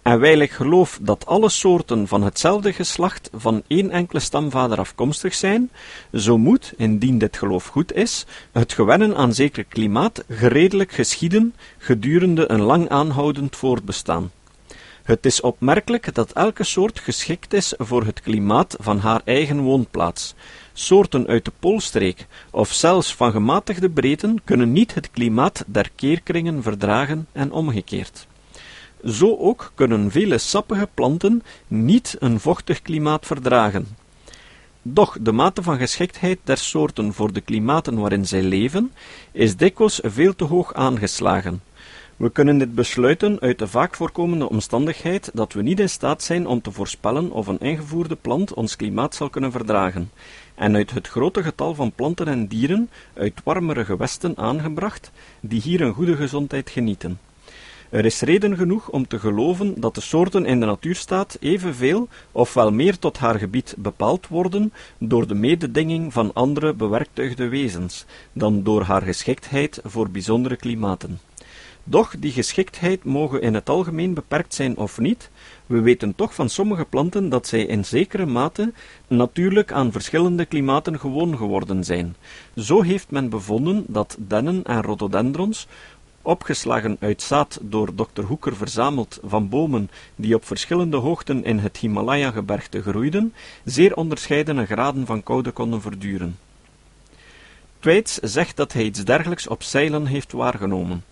En 0.02 0.20
wijl 0.20 0.40
ik 0.40 0.52
geloof 0.52 1.00
dat 1.02 1.26
alle 1.26 1.50
soorten 1.50 2.08
van 2.08 2.24
hetzelfde 2.24 2.74
geslacht 2.74 3.30
van 3.34 3.64
één 3.68 3.90
enkele 3.90 4.20
stamvader 4.20 4.78
afkomstig 4.78 5.34
zijn, 5.34 5.70
zo 6.14 6.38
moet, 6.38 6.74
indien 6.78 7.18
dit 7.18 7.38
geloof 7.38 7.66
goed 7.66 7.94
is, 7.94 8.26
het 8.52 8.74
gewennen 8.74 9.16
aan 9.16 9.34
zeker 9.34 9.64
klimaat 9.64 10.24
geredelijk 10.30 10.92
geschieden 10.92 11.56
gedurende 11.78 12.52
een 12.52 12.62
lang 12.62 12.90
aanhoudend 12.90 13.56
voortbestaan. 13.56 14.32
Het 15.10 15.26
is 15.26 15.42
opmerkelijk 15.42 16.14
dat 16.14 16.32
elke 16.32 16.64
soort 16.64 17.00
geschikt 17.00 17.54
is 17.54 17.74
voor 17.78 18.06
het 18.06 18.22
klimaat 18.22 18.76
van 18.80 19.00
haar 19.00 19.22
eigen 19.26 19.60
woonplaats, 19.60 20.36
Soorten 20.74 21.28
uit 21.28 21.46
de 21.46 21.52
poolstreek 21.60 22.28
of 22.52 22.74
zelfs 22.74 23.16
van 23.16 23.32
gematigde 23.32 23.90
breedte 23.90 24.36
kunnen 24.44 24.72
niet 24.72 24.94
het 24.94 25.12
klimaat 25.12 25.64
der 25.68 25.90
keerkringen 25.96 26.64
verdragen 26.64 27.28
en 27.32 27.52
omgekeerd. 27.52 28.28
Zo 29.06 29.38
ook 29.38 29.72
kunnen 29.76 30.12
vele 30.12 30.38
sappige 30.38 30.88
planten 30.94 31.44
niet 31.68 32.16
een 32.20 32.40
vochtig 32.40 32.82
klimaat 32.82 33.26
verdragen. 33.26 33.88
Doch 34.82 35.18
de 35.22 35.32
mate 35.32 35.64
van 35.64 35.78
geschiktheid 35.78 36.40
der 36.44 36.58
soorten 36.58 37.14
voor 37.14 37.34
de 37.34 37.42
klimaten 37.42 38.00
waarin 38.00 38.26
zij 38.26 38.42
leven 38.42 38.92
is 39.32 39.56
dikwijls 39.56 40.00
veel 40.04 40.36
te 40.36 40.44
hoog 40.44 40.74
aangeslagen. 40.74 41.62
We 42.20 42.32
kunnen 42.32 42.58
dit 42.58 42.76
besluiten 42.76 43.40
uit 43.40 43.60
de 43.60 43.68
vaak 43.68 43.96
voorkomende 43.96 44.50
omstandigheid 44.50 45.32
dat 45.34 45.54
we 45.54 45.62
niet 45.62 45.80
in 45.80 45.90
staat 45.90 46.24
zijn 46.24 46.48
om 46.48 46.62
te 46.62 46.72
voorspellen 46.72 47.32
of 47.32 47.48
een 47.48 47.60
ingevoerde 47.60 48.16
plant 48.16 48.54
ons 48.54 48.76
klimaat 48.76 49.16
zal 49.16 49.30
kunnen 49.30 49.52
verdragen, 49.52 50.12
en 50.56 50.76
uit 50.76 50.92
het 50.92 51.08
grote 51.08 51.44
getal 51.44 51.76
van 51.76 51.92
planten 51.92 52.28
en 52.28 52.48
dieren 52.48 52.90
uit 53.14 53.42
warmere 53.44 53.86
gewesten 53.86 54.38
aangebracht, 54.38 55.12
die 55.40 55.62
hier 55.62 55.82
een 55.82 55.94
goede 55.94 56.16
gezondheid 56.16 56.70
genieten. 56.70 57.20
Er 57.90 58.06
is 58.06 58.22
reden 58.22 58.58
genoeg 58.58 58.90
om 58.90 59.08
te 59.08 59.20
geloven 59.20 59.82
dat 59.82 59.96
de 59.96 60.02
soorten 60.02 60.46
in 60.46 60.60
de 60.60 60.66
natuurstaat 60.66 61.38
evenveel 61.40 62.08
of 62.32 62.54
wel 62.54 62.72
meer 62.72 63.00
tot 63.00 63.18
haar 63.18 63.40
gebied 63.40 63.76
bepaald 63.78 64.28
worden 64.28 64.74
door 64.98 65.28
de 65.28 65.36
mededinging 65.36 66.14
van 66.14 66.34
andere 66.34 66.74
bewerktuigde 66.74 67.48
wezens, 67.48 68.06
dan 68.34 68.64
door 68.64 68.82
haar 68.82 69.02
geschiktheid 69.02 69.80
voor 69.84 70.10
bijzondere 70.10 70.56
klimaten. 70.56 71.29
Doch 71.90 72.16
die 72.20 72.32
geschiktheid 72.32 73.04
moge 73.04 73.40
in 73.40 73.54
het 73.54 73.70
algemeen 73.70 74.14
beperkt 74.14 74.54
zijn 74.54 74.78
of 74.78 75.00
niet, 75.00 75.30
we 75.66 75.82
weten 75.82 76.16
toch 76.16 76.34
van 76.34 76.50
sommige 76.50 76.86
planten 76.86 77.30
dat 77.30 77.48
zij 77.48 77.62
in 77.66 77.86
zekere 77.86 78.26
mate 78.26 78.74
natuurlijk 79.08 79.72
aan 79.72 79.92
verschillende 79.92 80.46
klimaten 80.46 81.00
gewoon 81.00 81.38
geworden 81.38 81.84
zijn. 81.84 82.16
Zo 82.56 82.82
heeft 82.82 83.12
men 83.12 83.30
bevonden 83.30 83.84
dat 83.88 84.18
dennen 84.20 84.64
en 84.64 84.82
rhododendrons 84.82 85.68
opgeslagen 86.22 86.98
uit 87.00 87.22
zaad 87.22 87.60
door 87.62 87.96
Dr. 87.96 88.22
Hoeker 88.22 88.56
verzameld 88.56 89.20
van 89.24 89.50
bomen 89.50 89.90
die 90.16 90.36
op 90.36 90.46
verschillende 90.46 90.98
hoogten 90.98 91.44
in 91.44 91.60
het 91.60 91.78
Himalaya-gebergte 91.78 92.82
groeiden, 92.82 93.34
zeer 93.64 93.96
onderscheidene 93.96 94.66
graden 94.66 95.06
van 95.06 95.24
koude 95.24 95.52
konden 95.52 95.82
verduren. 95.82 96.38
Twaits 97.80 98.14
zegt 98.14 98.58
dat 98.58 98.74
hij 98.74 98.84
iets 98.84 99.04
dergelijks 99.04 99.48
op 99.48 99.64
zeilen 99.64 100.06
heeft 100.06 100.32
waargenomen. 100.32 101.04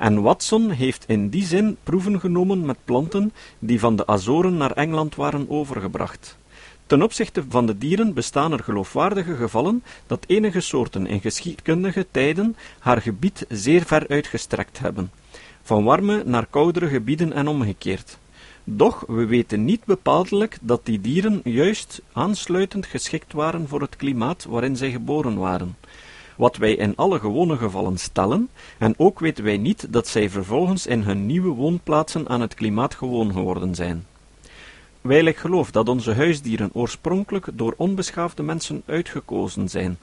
En 0.00 0.22
Watson 0.22 0.70
heeft 0.70 1.04
in 1.06 1.28
die 1.28 1.44
zin 1.44 1.76
proeven 1.82 2.20
genomen 2.20 2.66
met 2.66 2.76
planten 2.84 3.32
die 3.58 3.80
van 3.80 3.96
de 3.96 4.06
Azoren 4.06 4.56
naar 4.56 4.70
Engeland 4.70 5.14
waren 5.14 5.50
overgebracht. 5.50 6.36
Ten 6.86 7.02
opzichte 7.02 7.44
van 7.48 7.66
de 7.66 7.78
dieren 7.78 8.14
bestaan 8.14 8.52
er 8.52 8.62
geloofwaardige 8.62 9.34
gevallen 9.34 9.82
dat 10.06 10.24
enige 10.26 10.60
soorten 10.60 11.06
in 11.06 11.20
geschiedkundige 11.20 12.06
tijden 12.10 12.56
haar 12.78 13.02
gebied 13.02 13.46
zeer 13.48 13.84
ver 13.84 14.08
uitgestrekt 14.08 14.78
hebben, 14.78 15.10
van 15.62 15.84
warme 15.84 16.22
naar 16.24 16.46
koudere 16.46 16.88
gebieden 16.88 17.32
en 17.32 17.48
omgekeerd. 17.48 18.18
Doch 18.64 19.04
we 19.06 19.26
weten 19.26 19.64
niet 19.64 19.84
bepaaldelijk 19.84 20.58
dat 20.60 20.80
die 20.86 21.00
dieren 21.00 21.40
juist 21.44 22.02
aansluitend 22.12 22.86
geschikt 22.86 23.32
waren 23.32 23.68
voor 23.68 23.80
het 23.80 23.96
klimaat 23.96 24.44
waarin 24.44 24.76
zij 24.76 24.90
geboren 24.90 25.38
waren. 25.38 25.76
Wat 26.40 26.56
wij 26.56 26.74
in 26.74 26.96
alle 26.96 27.18
gewone 27.18 27.56
gevallen 27.56 27.98
stellen, 27.98 28.48
en 28.78 28.94
ook 28.96 29.18
weten 29.18 29.44
wij 29.44 29.56
niet 29.56 29.92
dat 29.92 30.08
zij 30.08 30.30
vervolgens 30.30 30.86
in 30.86 31.02
hun 31.02 31.26
nieuwe 31.26 31.48
woonplaatsen 31.48 32.28
aan 32.28 32.40
het 32.40 32.54
klimaat 32.54 32.94
gewoon 32.94 33.32
geworden 33.32 33.74
zijn. 33.74 34.06
Wijl 35.00 35.24
ik 35.24 35.36
geloof 35.36 35.70
dat 35.70 35.88
onze 35.88 36.14
huisdieren 36.14 36.70
oorspronkelijk 36.72 37.46
door 37.52 37.74
onbeschaafde 37.76 38.42
mensen 38.42 38.82
uitgekozen 38.86 39.68
zijn, 39.68 39.98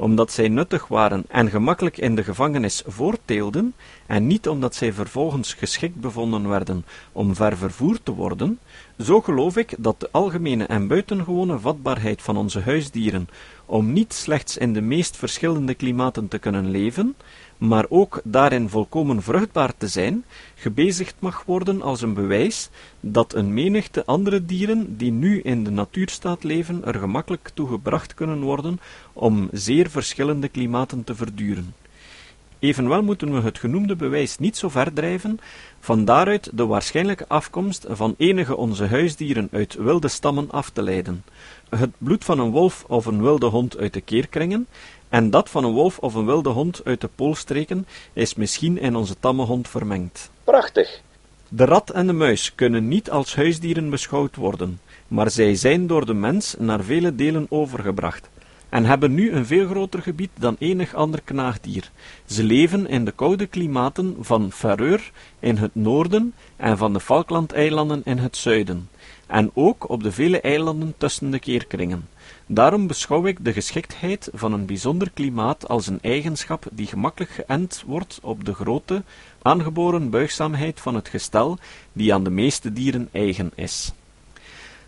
omdat 0.00 0.32
zij 0.32 0.48
nuttig 0.48 0.88
waren 0.88 1.24
en 1.28 1.50
gemakkelijk 1.50 1.98
in 1.98 2.14
de 2.14 2.24
gevangenis 2.24 2.82
voortteelden, 2.86 3.74
en 4.06 4.26
niet 4.26 4.48
omdat 4.48 4.74
zij 4.74 4.92
vervolgens 4.92 5.54
geschikt 5.54 5.94
bevonden 5.94 6.48
werden 6.48 6.84
om 7.12 7.34
ver 7.34 7.56
vervoerd 7.56 8.04
te 8.04 8.12
worden, 8.12 8.58
zo 8.98 9.20
geloof 9.20 9.56
ik 9.56 9.74
dat 9.78 10.00
de 10.00 10.08
algemene 10.10 10.64
en 10.64 10.86
buitengewone 10.86 11.58
vatbaarheid 11.58 12.22
van 12.22 12.36
onze 12.36 12.60
huisdieren 12.60 13.28
om 13.66 13.92
niet 13.92 14.12
slechts 14.12 14.56
in 14.56 14.72
de 14.72 14.80
meest 14.80 15.16
verschillende 15.16 15.74
klimaten 15.74 16.28
te 16.28 16.38
kunnen 16.38 16.70
leven, 16.70 17.14
maar 17.60 17.86
ook 17.88 18.20
daarin 18.24 18.68
volkomen 18.68 19.22
vruchtbaar 19.22 19.72
te 19.76 19.88
zijn, 19.88 20.24
gebezigd 20.54 21.14
mag 21.18 21.42
worden 21.46 21.82
als 21.82 22.02
een 22.02 22.14
bewijs 22.14 22.68
dat 23.00 23.34
een 23.34 23.54
menigte 23.54 24.04
andere 24.04 24.44
dieren 24.44 24.96
die 24.96 25.12
nu 25.12 25.40
in 25.40 25.64
de 25.64 25.70
natuurstaat 25.70 26.44
leven 26.44 26.84
er 26.84 26.94
gemakkelijk 26.94 27.50
toe 27.54 27.68
gebracht 27.68 28.14
kunnen 28.14 28.40
worden 28.40 28.80
om 29.12 29.48
zeer 29.52 29.90
verschillende 29.90 30.48
klimaten 30.48 31.04
te 31.04 31.14
verduren. 31.14 31.74
Evenwel 32.58 33.02
moeten 33.02 33.34
we 33.34 33.40
het 33.40 33.58
genoemde 33.58 33.96
bewijs 33.96 34.38
niet 34.38 34.56
zo 34.56 34.68
ver 34.68 34.92
drijven, 34.92 35.40
van 35.80 36.04
daaruit 36.04 36.50
de 36.52 36.66
waarschijnlijke 36.66 37.28
afkomst 37.28 37.86
van 37.88 38.14
enige 38.18 38.56
onze 38.56 38.86
huisdieren 38.86 39.48
uit 39.52 39.74
wilde 39.74 40.08
stammen 40.08 40.50
af 40.50 40.70
te 40.70 40.82
leiden. 40.82 41.24
Het 41.68 41.90
bloed 41.98 42.24
van 42.24 42.38
een 42.38 42.50
wolf 42.50 42.84
of 42.88 43.06
een 43.06 43.22
wilde 43.22 43.46
hond 43.46 43.78
uit 43.78 43.92
de 43.92 44.00
keerkringen 44.00 44.66
en 45.10 45.30
dat 45.30 45.50
van 45.50 45.64
een 45.64 45.72
wolf 45.72 45.98
of 45.98 46.14
een 46.14 46.26
wilde 46.26 46.48
hond 46.48 46.80
uit 46.84 47.00
de 47.00 47.08
poolstreken 47.14 47.86
is 48.12 48.34
misschien 48.34 48.78
in 48.78 48.96
onze 48.96 49.14
tamme 49.20 49.44
hond 49.44 49.68
vermengd. 49.68 50.30
Prachtig. 50.44 51.00
De 51.48 51.64
rat 51.64 51.90
en 51.90 52.06
de 52.06 52.12
muis 52.12 52.54
kunnen 52.54 52.88
niet 52.88 53.10
als 53.10 53.34
huisdieren 53.34 53.90
beschouwd 53.90 54.36
worden, 54.36 54.80
maar 55.08 55.30
zij 55.30 55.54
zijn 55.54 55.86
door 55.86 56.06
de 56.06 56.14
mens 56.14 56.54
naar 56.58 56.82
vele 56.82 57.14
delen 57.14 57.46
overgebracht 57.48 58.28
en 58.70 58.84
hebben 58.84 59.14
nu 59.14 59.32
een 59.32 59.46
veel 59.46 59.66
groter 59.66 60.02
gebied 60.02 60.30
dan 60.38 60.56
enig 60.58 60.94
ander 60.94 61.20
knaagdier. 61.24 61.90
Ze 62.24 62.44
leven 62.44 62.88
in 62.88 63.04
de 63.04 63.12
koude 63.12 63.46
klimaten 63.46 64.16
van 64.20 64.52
Ferreur 64.52 65.10
in 65.38 65.56
het 65.56 65.74
noorden 65.74 66.34
en 66.56 66.78
van 66.78 66.92
de 66.92 67.00
Falklandeilanden 67.00 68.02
in 68.04 68.18
het 68.18 68.36
zuiden, 68.36 68.88
en 69.26 69.50
ook 69.54 69.88
op 69.88 70.02
de 70.02 70.12
vele 70.12 70.40
eilanden 70.40 70.94
tussen 70.96 71.30
de 71.30 71.38
keerkringen. 71.38 72.08
Daarom 72.46 72.86
beschouw 72.86 73.26
ik 73.26 73.44
de 73.44 73.52
geschiktheid 73.52 74.28
van 74.32 74.52
een 74.52 74.66
bijzonder 74.66 75.10
klimaat 75.10 75.68
als 75.68 75.86
een 75.86 75.98
eigenschap 76.02 76.66
die 76.72 76.86
gemakkelijk 76.86 77.30
geënt 77.30 77.82
wordt 77.86 78.18
op 78.22 78.44
de 78.44 78.54
grote, 78.54 79.02
aangeboren 79.42 80.10
buigzaamheid 80.10 80.80
van 80.80 80.94
het 80.94 81.08
gestel 81.08 81.58
die 81.92 82.14
aan 82.14 82.24
de 82.24 82.30
meeste 82.30 82.72
dieren 82.72 83.08
eigen 83.12 83.52
is. 83.54 83.92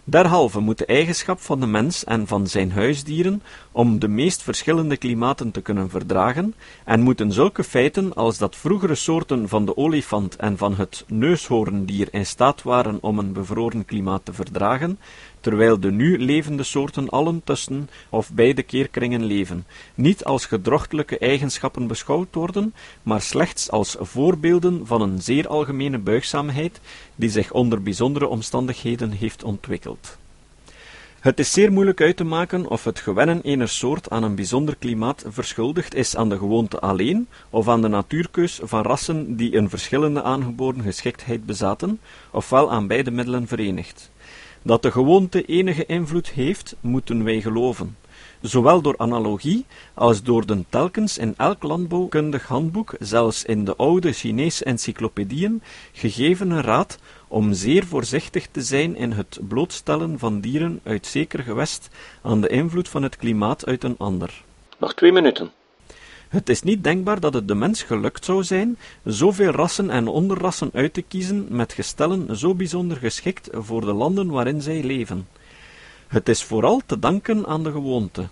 Derhalve 0.04 0.60
moet 0.60 0.78
de 0.78 0.86
eigenschap 0.86 1.40
van 1.40 1.60
de 1.60 1.66
mens 1.66 2.04
en 2.04 2.26
van 2.26 2.46
zijn 2.46 2.72
huisdieren 2.72 3.42
om 3.72 3.98
de 3.98 4.08
meest 4.08 4.42
verschillende 4.42 4.96
klimaten 4.96 5.50
te 5.50 5.60
kunnen 5.60 5.90
verdragen, 5.90 6.54
en 6.84 7.00
moeten 7.00 7.32
zulke 7.32 7.64
feiten 7.64 8.14
als 8.14 8.38
dat 8.38 8.56
vroegere 8.56 8.94
soorten 8.94 9.48
van 9.48 9.64
de 9.64 9.76
olifant 9.76 10.36
en 10.36 10.58
van 10.58 10.74
het 10.74 11.04
neushoorndier 11.08 12.08
in 12.10 12.26
staat 12.26 12.62
waren 12.62 12.98
om 13.00 13.18
een 13.18 13.32
bevroren 13.32 13.84
klimaat 13.84 14.24
te 14.24 14.32
verdragen, 14.32 14.98
terwijl 15.42 15.80
de 15.80 15.90
nu 15.90 16.18
levende 16.18 16.62
soorten 16.62 17.08
allen 17.08 17.40
tussen 17.44 17.88
of 18.08 18.30
bij 18.32 18.54
de 18.54 18.62
keerkringen 18.62 19.24
leven, 19.24 19.66
niet 19.94 20.24
als 20.24 20.46
gedrochtelijke 20.46 21.18
eigenschappen 21.18 21.86
beschouwd 21.86 22.34
worden, 22.34 22.74
maar 23.02 23.20
slechts 23.20 23.70
als 23.70 23.96
voorbeelden 24.00 24.86
van 24.86 25.02
een 25.02 25.22
zeer 25.22 25.48
algemene 25.48 25.98
buigzaamheid 25.98 26.80
die 27.14 27.30
zich 27.30 27.52
onder 27.52 27.82
bijzondere 27.82 28.26
omstandigheden 28.26 29.10
heeft 29.10 29.44
ontwikkeld. 29.44 30.16
Het 31.22 31.38
is 31.38 31.52
zeer 31.52 31.72
moeilijk 31.72 32.00
uit 32.00 32.16
te 32.16 32.24
maken 32.24 32.66
of 32.66 32.84
het 32.84 32.98
gewennen 32.98 33.40
ener 33.42 33.68
soort 33.68 34.10
aan 34.10 34.22
een 34.22 34.34
bijzonder 34.34 34.76
klimaat 34.76 35.24
verschuldigd 35.28 35.94
is 35.94 36.16
aan 36.16 36.28
de 36.28 36.38
gewoonte 36.38 36.80
alleen, 36.80 37.28
of 37.50 37.68
aan 37.68 37.82
de 37.82 37.88
natuurkeus 37.88 38.60
van 38.62 38.82
rassen 38.82 39.36
die 39.36 39.56
een 39.56 39.68
verschillende 39.68 40.22
aangeboren 40.22 40.82
geschiktheid 40.82 41.46
bezaten, 41.46 42.00
ofwel 42.30 42.70
aan 42.70 42.86
beide 42.86 43.10
middelen 43.10 43.46
verenigd. 43.46 44.10
Dat 44.62 44.82
de 44.82 44.90
gewoonte 44.90 45.44
enige 45.44 45.86
invloed 45.86 46.30
heeft, 46.30 46.76
moeten 46.80 47.24
wij 47.24 47.40
geloven, 47.40 47.96
zowel 48.40 48.80
door 48.80 48.98
analogie 48.98 49.66
als 49.94 50.22
door 50.22 50.46
de 50.46 50.64
telkens 50.68 51.18
in 51.18 51.34
elk 51.36 51.62
landbouwkundig 51.62 52.46
handboek, 52.46 52.94
zelfs 52.98 53.44
in 53.44 53.64
de 53.64 53.76
oude 53.76 54.12
Chinese 54.12 54.64
encyclopedieën, 54.64 55.62
gegevene 55.92 56.60
raad 56.60 56.98
om 57.28 57.52
zeer 57.52 57.84
voorzichtig 57.86 58.46
te 58.50 58.62
zijn 58.62 58.96
in 58.96 59.12
het 59.12 59.38
blootstellen 59.48 60.18
van 60.18 60.40
dieren 60.40 60.80
uit 60.82 61.06
zeker 61.06 61.42
gewest 61.42 61.88
aan 62.22 62.40
de 62.40 62.48
invloed 62.48 62.88
van 62.88 63.02
het 63.02 63.16
klimaat 63.16 63.66
uit 63.66 63.84
een 63.84 63.98
ander. 63.98 64.42
Nog 64.78 64.94
twee 64.94 65.12
minuten. 65.12 65.50
Het 66.32 66.48
is 66.48 66.62
niet 66.62 66.84
denkbaar 66.84 67.20
dat 67.20 67.34
het 67.34 67.48
de 67.48 67.54
mens 67.54 67.82
gelukt 67.82 68.24
zou 68.24 68.44
zijn 68.44 68.78
zoveel 69.04 69.50
rassen 69.50 69.90
en 69.90 70.08
onderrassen 70.08 70.70
uit 70.72 70.94
te 70.94 71.02
kiezen 71.02 71.46
met 71.50 71.72
gestellen 71.72 72.36
zo 72.36 72.54
bijzonder 72.54 72.96
geschikt 72.96 73.48
voor 73.52 73.80
de 73.80 73.92
landen 73.92 74.30
waarin 74.30 74.62
zij 74.62 74.82
leven. 74.82 75.28
Het 76.08 76.28
is 76.28 76.42
vooral 76.42 76.82
te 76.86 76.98
danken 76.98 77.46
aan 77.46 77.62
de 77.62 77.70
gewoonte. 77.70 78.28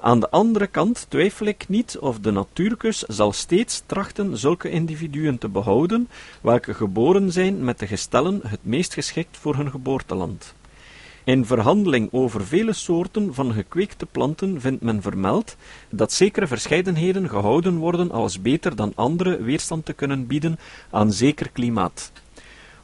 Aan 0.00 0.20
de 0.20 0.30
andere 0.30 0.66
kant 0.66 1.06
twijfel 1.08 1.46
ik 1.46 1.68
niet 1.68 1.98
of 1.98 2.18
de 2.18 2.30
natuurkus 2.30 2.98
zal 2.98 3.32
steeds 3.32 3.82
trachten 3.86 4.38
zulke 4.38 4.70
individuen 4.70 5.38
te 5.38 5.48
behouden, 5.48 6.08
welke 6.40 6.74
geboren 6.74 7.32
zijn 7.32 7.64
met 7.64 7.78
de 7.78 7.86
gestellen 7.86 8.40
het 8.46 8.60
meest 8.62 8.94
geschikt 8.94 9.36
voor 9.36 9.56
hun 9.56 9.70
geboorteland. 9.70 10.54
In 11.24 11.44
verhandeling 11.44 12.08
over 12.12 12.46
vele 12.46 12.72
soorten 12.72 13.34
van 13.34 13.52
gekweekte 13.52 14.06
planten 14.06 14.60
vindt 14.60 14.82
men 14.82 15.02
vermeld 15.02 15.56
dat 15.90 16.12
zekere 16.12 16.46
verscheidenheden 16.46 17.28
gehouden 17.28 17.76
worden 17.76 18.10
als 18.10 18.40
beter 18.42 18.76
dan 18.76 18.92
andere 18.94 19.42
weerstand 19.42 19.84
te 19.84 19.92
kunnen 19.92 20.26
bieden 20.26 20.58
aan 20.90 21.12
zeker 21.12 21.50
klimaat. 21.50 22.12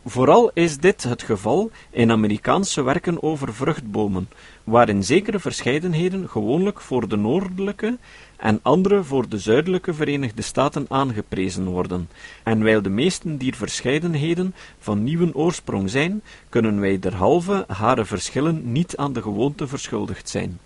Vooral 0.04 0.50
is 0.54 0.78
dit 0.78 1.02
het 1.02 1.22
geval 1.22 1.70
in 1.90 2.10
Amerikaanse 2.10 2.82
werken 2.82 3.22
over 3.22 3.54
vruchtbomen, 3.54 4.28
waarin 4.64 5.04
zekere 5.04 5.38
verscheidenheden 5.38 6.28
gewoonlijk 6.28 6.80
voor 6.80 7.08
de 7.08 7.16
noordelijke 7.16 7.98
en 8.36 8.60
andere 8.62 9.02
voor 9.02 9.28
de 9.28 9.38
zuidelijke 9.38 9.94
Verenigde 9.94 10.42
Staten 10.42 10.86
aangeprezen 10.88 11.64
worden, 11.64 12.08
en 12.42 12.62
wijl 12.62 12.82
de 12.82 12.90
meesten 12.90 13.36
dier 13.36 13.54
verscheidenheden 13.54 14.54
van 14.78 15.04
nieuwe 15.04 15.34
oorsprong 15.34 15.90
zijn, 15.90 16.22
kunnen 16.48 16.80
wij 16.80 16.98
derhalve 16.98 17.64
hare 17.68 18.04
verschillen 18.04 18.72
niet 18.72 18.96
aan 18.96 19.12
de 19.12 19.22
gewoonte 19.22 19.66
verschuldigd 19.66 20.28
zijn. 20.28 20.58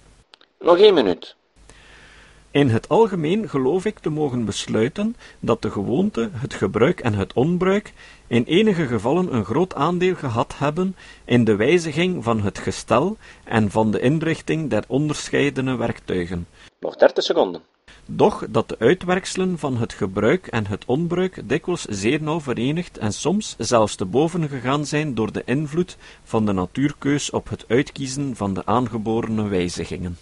Nog 0.59 0.79
één 0.79 0.95
minuut. 0.95 1.37
In 2.55 2.69
het 2.69 2.89
algemeen 2.89 3.49
geloof 3.49 3.85
ik 3.85 3.99
te 3.99 4.11
mogen 4.11 4.45
besluiten 4.45 5.17
dat 5.41 5.63
de 5.63 5.71
gewoonte, 5.71 6.31
het 6.33 6.55
gebruik 6.55 7.01
en 7.01 7.15
het 7.15 7.33
onbruik 7.33 7.93
in 8.27 8.45
enige 8.45 8.87
gevallen 8.87 9.35
een 9.35 9.45
groot 9.45 9.75
aandeel 9.75 10.15
gehad 10.15 10.59
hebben 10.59 10.97
in 11.25 11.45
de 11.45 11.57
wijziging 11.57 12.25
van 12.25 12.41
het 12.43 12.59
gestel 12.59 13.17
en 13.45 13.71
van 13.71 13.91
de 13.91 14.01
inrichting 14.01 14.71
der 14.71 14.85
onderscheidene 14.87 15.77
werktuigen. 15.77 16.47
Nog 16.81 16.97
30 16.97 17.25
seconden. 17.25 17.63
Doch 18.07 18.47
dat 18.51 18.69
de 18.69 18.79
uitwerkselen 18.79 19.59
van 19.59 19.77
het 19.77 19.93
gebruik 19.93 20.47
en 20.47 20.67
het 20.67 20.85
onbruik 20.85 21.49
dikwijls 21.49 21.85
zeer 21.85 22.23
nauw 22.23 22.41
verenigd 22.41 22.99
en 22.99 23.13
soms 23.13 23.55
zelfs 23.59 23.95
te 23.95 24.05
boven 24.05 24.49
gegaan 24.49 24.87
zijn 24.87 25.15
door 25.15 25.33
de 25.33 25.43
invloed 25.45 25.97
van 26.25 26.47
de 26.47 26.53
natuurkeus 26.53 27.31
op 27.31 27.49
het 27.49 27.65
uitkiezen 27.69 28.37
van 28.37 28.55
de 28.55 28.67
aangeborene 28.67 29.49
wijzigingen. 29.49 30.17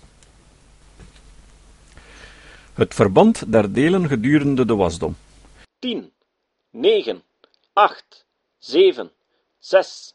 Het 2.72 2.94
verband 2.94 3.52
der 3.52 3.72
delen 3.72 4.08
gedurende 4.08 4.64
de 4.64 4.74
wasdom. 4.74 5.16
10, 5.78 6.12
9, 6.70 7.22
8, 7.72 8.26
7, 8.58 9.10
6, 9.58 10.14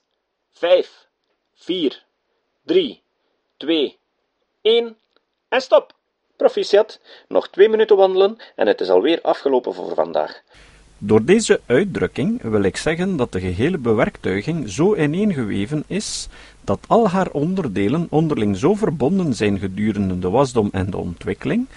5, 0.52 1.08
4, 1.54 2.04
3, 2.66 3.02
2, 3.58 3.98
1 4.62 4.98
en 5.50 5.62
stop! 5.62 5.96
Proficiat, 6.36 7.00
nog 7.28 7.50
twee 7.50 7.70
minuten 7.70 7.98
wandelen 7.98 8.38
en 8.56 8.68
het 8.68 8.82
is 8.82 8.90
alweer 8.90 9.22
afgelopen 9.22 9.74
voor 9.74 9.94
vandaag. 9.94 10.42
Door 10.98 11.24
deze 11.24 11.62
uitdrukking 11.66 12.42
wil 12.42 12.64
ik 12.64 12.78
zeggen 12.78 13.18
dat 13.18 13.32
de 13.32 13.40
gehele 13.40 13.78
bewerktuiging 13.78 14.70
zo 14.70 14.96
ineengeweven 14.96 15.84
is 15.88 16.28
dat 16.64 16.80
al 16.88 17.10
haar 17.10 17.30
onderdelen 17.32 18.08
onderling 18.10 18.58
zo 18.58 18.74
verbonden 18.74 19.34
zijn 19.34 19.60
gedurende 19.60 20.20
de 20.20 20.30
wasdom 20.30 20.70
en 20.72 20.90
de 20.90 20.98
ontwikkeling, 20.98 21.68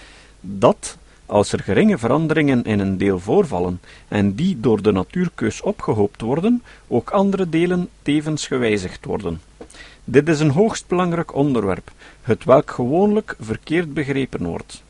dat, 0.41 0.97
als 1.25 1.51
er 1.51 1.59
geringe 1.59 1.97
veranderingen 1.97 2.63
in 2.63 2.79
een 2.79 2.97
deel 2.97 3.19
voorvallen 3.19 3.81
en 4.07 4.35
die 4.35 4.59
door 4.59 4.81
de 4.81 4.91
natuurkeus 4.91 5.61
opgehoopt 5.61 6.21
worden, 6.21 6.63
ook 6.87 7.09
andere 7.09 7.49
delen 7.49 7.89
tevens 8.01 8.47
gewijzigd 8.47 9.05
worden. 9.05 9.41
Dit 10.03 10.29
is 10.29 10.39
een 10.39 10.49
hoogst 10.49 10.87
belangrijk 10.87 11.35
onderwerp, 11.35 11.91
het 12.21 12.43
welk 12.43 12.71
gewoonlijk 12.71 13.35
verkeerd 13.39 13.93
begrepen 13.93 14.43
wordt. 14.43 14.83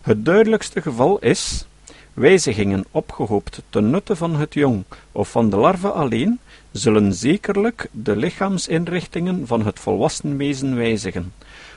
Het 0.00 0.24
duidelijkste 0.24 0.82
geval 0.82 1.18
is 1.18 1.66
wijzigingen 2.12 2.84
opgehoopt 2.90 3.62
ten 3.70 3.90
nutte 3.90 4.16
van 4.16 4.36
het 4.36 4.54
jong 4.54 4.84
of 5.12 5.30
van 5.30 5.50
de 5.50 5.56
larve 5.56 5.90
alleen, 5.90 6.38
zullen 6.72 7.14
zekerlijk 7.14 7.88
de 7.90 8.16
lichaamsinrichtingen 8.16 9.46
van 9.46 9.64
het 9.64 9.80
volwassen 9.80 10.36
wezen 10.36 10.76
wijzigen, 10.76 11.32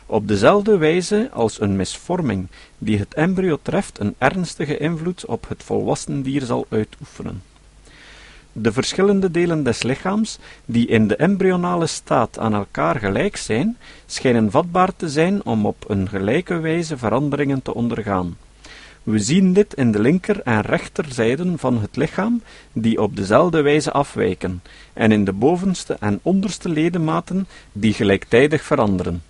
op 0.10 0.28
dezelfde 0.28 0.78
wijze 0.78 1.30
als 1.32 1.62
een 1.62 1.76
misvorming 1.76 2.48
die 2.78 2.98
het 2.98 3.14
embryo 3.14 3.60
treft 3.62 4.00
een 4.00 4.16
ernstige 4.18 4.78
invloed 4.78 5.26
op 5.26 5.48
het 5.50 5.64
volwassen 5.64 6.22
dier 6.22 6.42
zal 6.42 6.66
uitoefenen. 6.70 7.42
De 8.52 8.72
verschillende 8.72 9.32
delen 9.32 9.64
des 9.64 9.84
lichaams, 9.84 10.40
die 10.66 10.88
in 10.88 11.08
de 11.08 11.16
embryonale 11.16 11.88
staat 11.88 12.40
aan 12.40 12.54
elkaar 12.54 12.96
gelijk 13.00 13.36
zijn, 13.36 13.78
schijnen 14.06 14.52
vatbaar 14.52 14.96
te 14.96 15.10
zijn 15.10 15.46
om 15.46 15.66
op 15.66 15.86
een 15.88 16.10
gelijke 16.10 16.60
wijze 16.60 16.98
veranderingen 16.98 17.62
te 17.62 17.74
ondergaan. 17.74 18.38
We 19.04 19.20
zien 19.20 19.54
dit 19.54 19.74
in 19.74 19.92
de 19.92 20.00
linker 20.00 20.42
en 20.42 20.62
rechterzijden 20.62 21.60
van 21.60 21.82
het 21.82 21.96
lichaam, 21.96 22.42
die 22.74 23.02
op 23.02 23.16
dezelfde 23.16 23.62
wijze 23.62 23.92
afwijken, 23.92 24.62
en 24.94 25.12
in 25.12 25.26
de 25.26 25.34
bovenste 25.34 25.98
en 26.00 26.20
onderste 26.22 26.70
ledematen, 26.70 27.48
die 27.72 27.94
gelijktijdig 27.94 28.64
veranderen. 28.64 29.24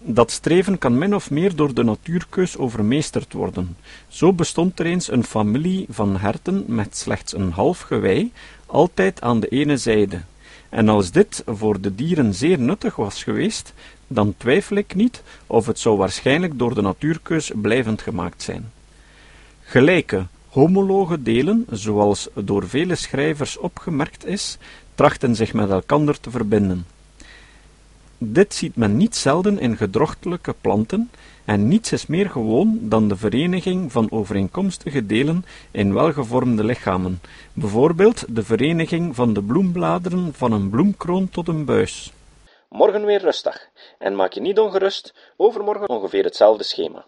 Dat 0.00 0.30
streven 0.30 0.78
kan 0.78 0.98
min 0.98 1.14
of 1.14 1.30
meer 1.30 1.56
door 1.56 1.74
de 1.74 1.82
natuurkeus 1.82 2.56
overmeesterd 2.56 3.32
worden. 3.32 3.76
Zo 4.08 4.32
bestond 4.32 4.78
er 4.78 4.86
eens 4.86 5.10
een 5.10 5.24
familie 5.24 5.86
van 5.90 6.16
herten 6.16 6.64
met 6.66 6.96
slechts 6.96 7.34
een 7.34 7.52
half 7.52 7.80
gewei, 7.80 8.32
altijd 8.66 9.20
aan 9.20 9.40
de 9.40 9.48
ene 9.48 9.76
zijde. 9.76 10.20
En 10.68 10.88
als 10.88 11.10
dit 11.10 11.42
voor 11.46 11.80
de 11.80 11.94
dieren 11.94 12.34
zeer 12.34 12.58
nuttig 12.58 12.96
was 12.96 13.22
geweest, 13.22 13.74
dan 14.06 14.34
twijfel 14.36 14.76
ik 14.76 14.94
niet 14.94 15.22
of 15.46 15.66
het 15.66 15.78
zou 15.78 15.96
waarschijnlijk 15.96 16.58
door 16.58 16.74
de 16.74 16.82
natuurkeus 16.82 17.50
blijvend 17.54 18.02
gemaakt 18.02 18.42
zijn. 18.42 18.72
Gelijke, 19.62 20.26
homologe 20.48 21.22
delen, 21.22 21.66
zoals 21.70 22.28
door 22.34 22.68
vele 22.68 22.94
schrijvers 22.94 23.56
opgemerkt 23.56 24.26
is, 24.26 24.58
trachten 24.94 25.36
zich 25.36 25.52
met 25.52 25.70
elkander 25.70 26.20
te 26.20 26.30
verbinden. 26.30 26.86
Dit 28.20 28.54
ziet 28.54 28.76
men 28.76 28.96
niet 28.96 29.16
zelden 29.16 29.58
in 29.58 29.76
gedrochtelijke 29.76 30.54
planten, 30.60 31.10
en 31.44 31.68
niets 31.68 31.92
is 31.92 32.06
meer 32.06 32.30
gewoon 32.30 32.78
dan 32.82 33.08
de 33.08 33.16
vereniging 33.16 33.92
van 33.92 34.10
overeenkomstige 34.10 35.06
delen 35.06 35.44
in 35.70 35.94
welgevormde 35.94 36.64
lichamen, 36.64 37.20
bijvoorbeeld 37.52 38.24
de 38.28 38.42
vereniging 38.42 39.14
van 39.14 39.32
de 39.32 39.42
bloembladeren 39.42 40.34
van 40.34 40.52
een 40.52 40.70
bloemkroon 40.70 41.28
tot 41.28 41.48
een 41.48 41.64
buis. 41.64 42.12
Morgen 42.68 43.04
weer 43.04 43.20
rustig 43.20 43.68
en 43.98 44.16
maak 44.16 44.32
je 44.32 44.40
niet 44.40 44.58
ongerust, 44.58 45.14
overmorgen 45.36 45.88
ongeveer 45.88 46.24
hetzelfde 46.24 46.64
schema. 46.64 47.04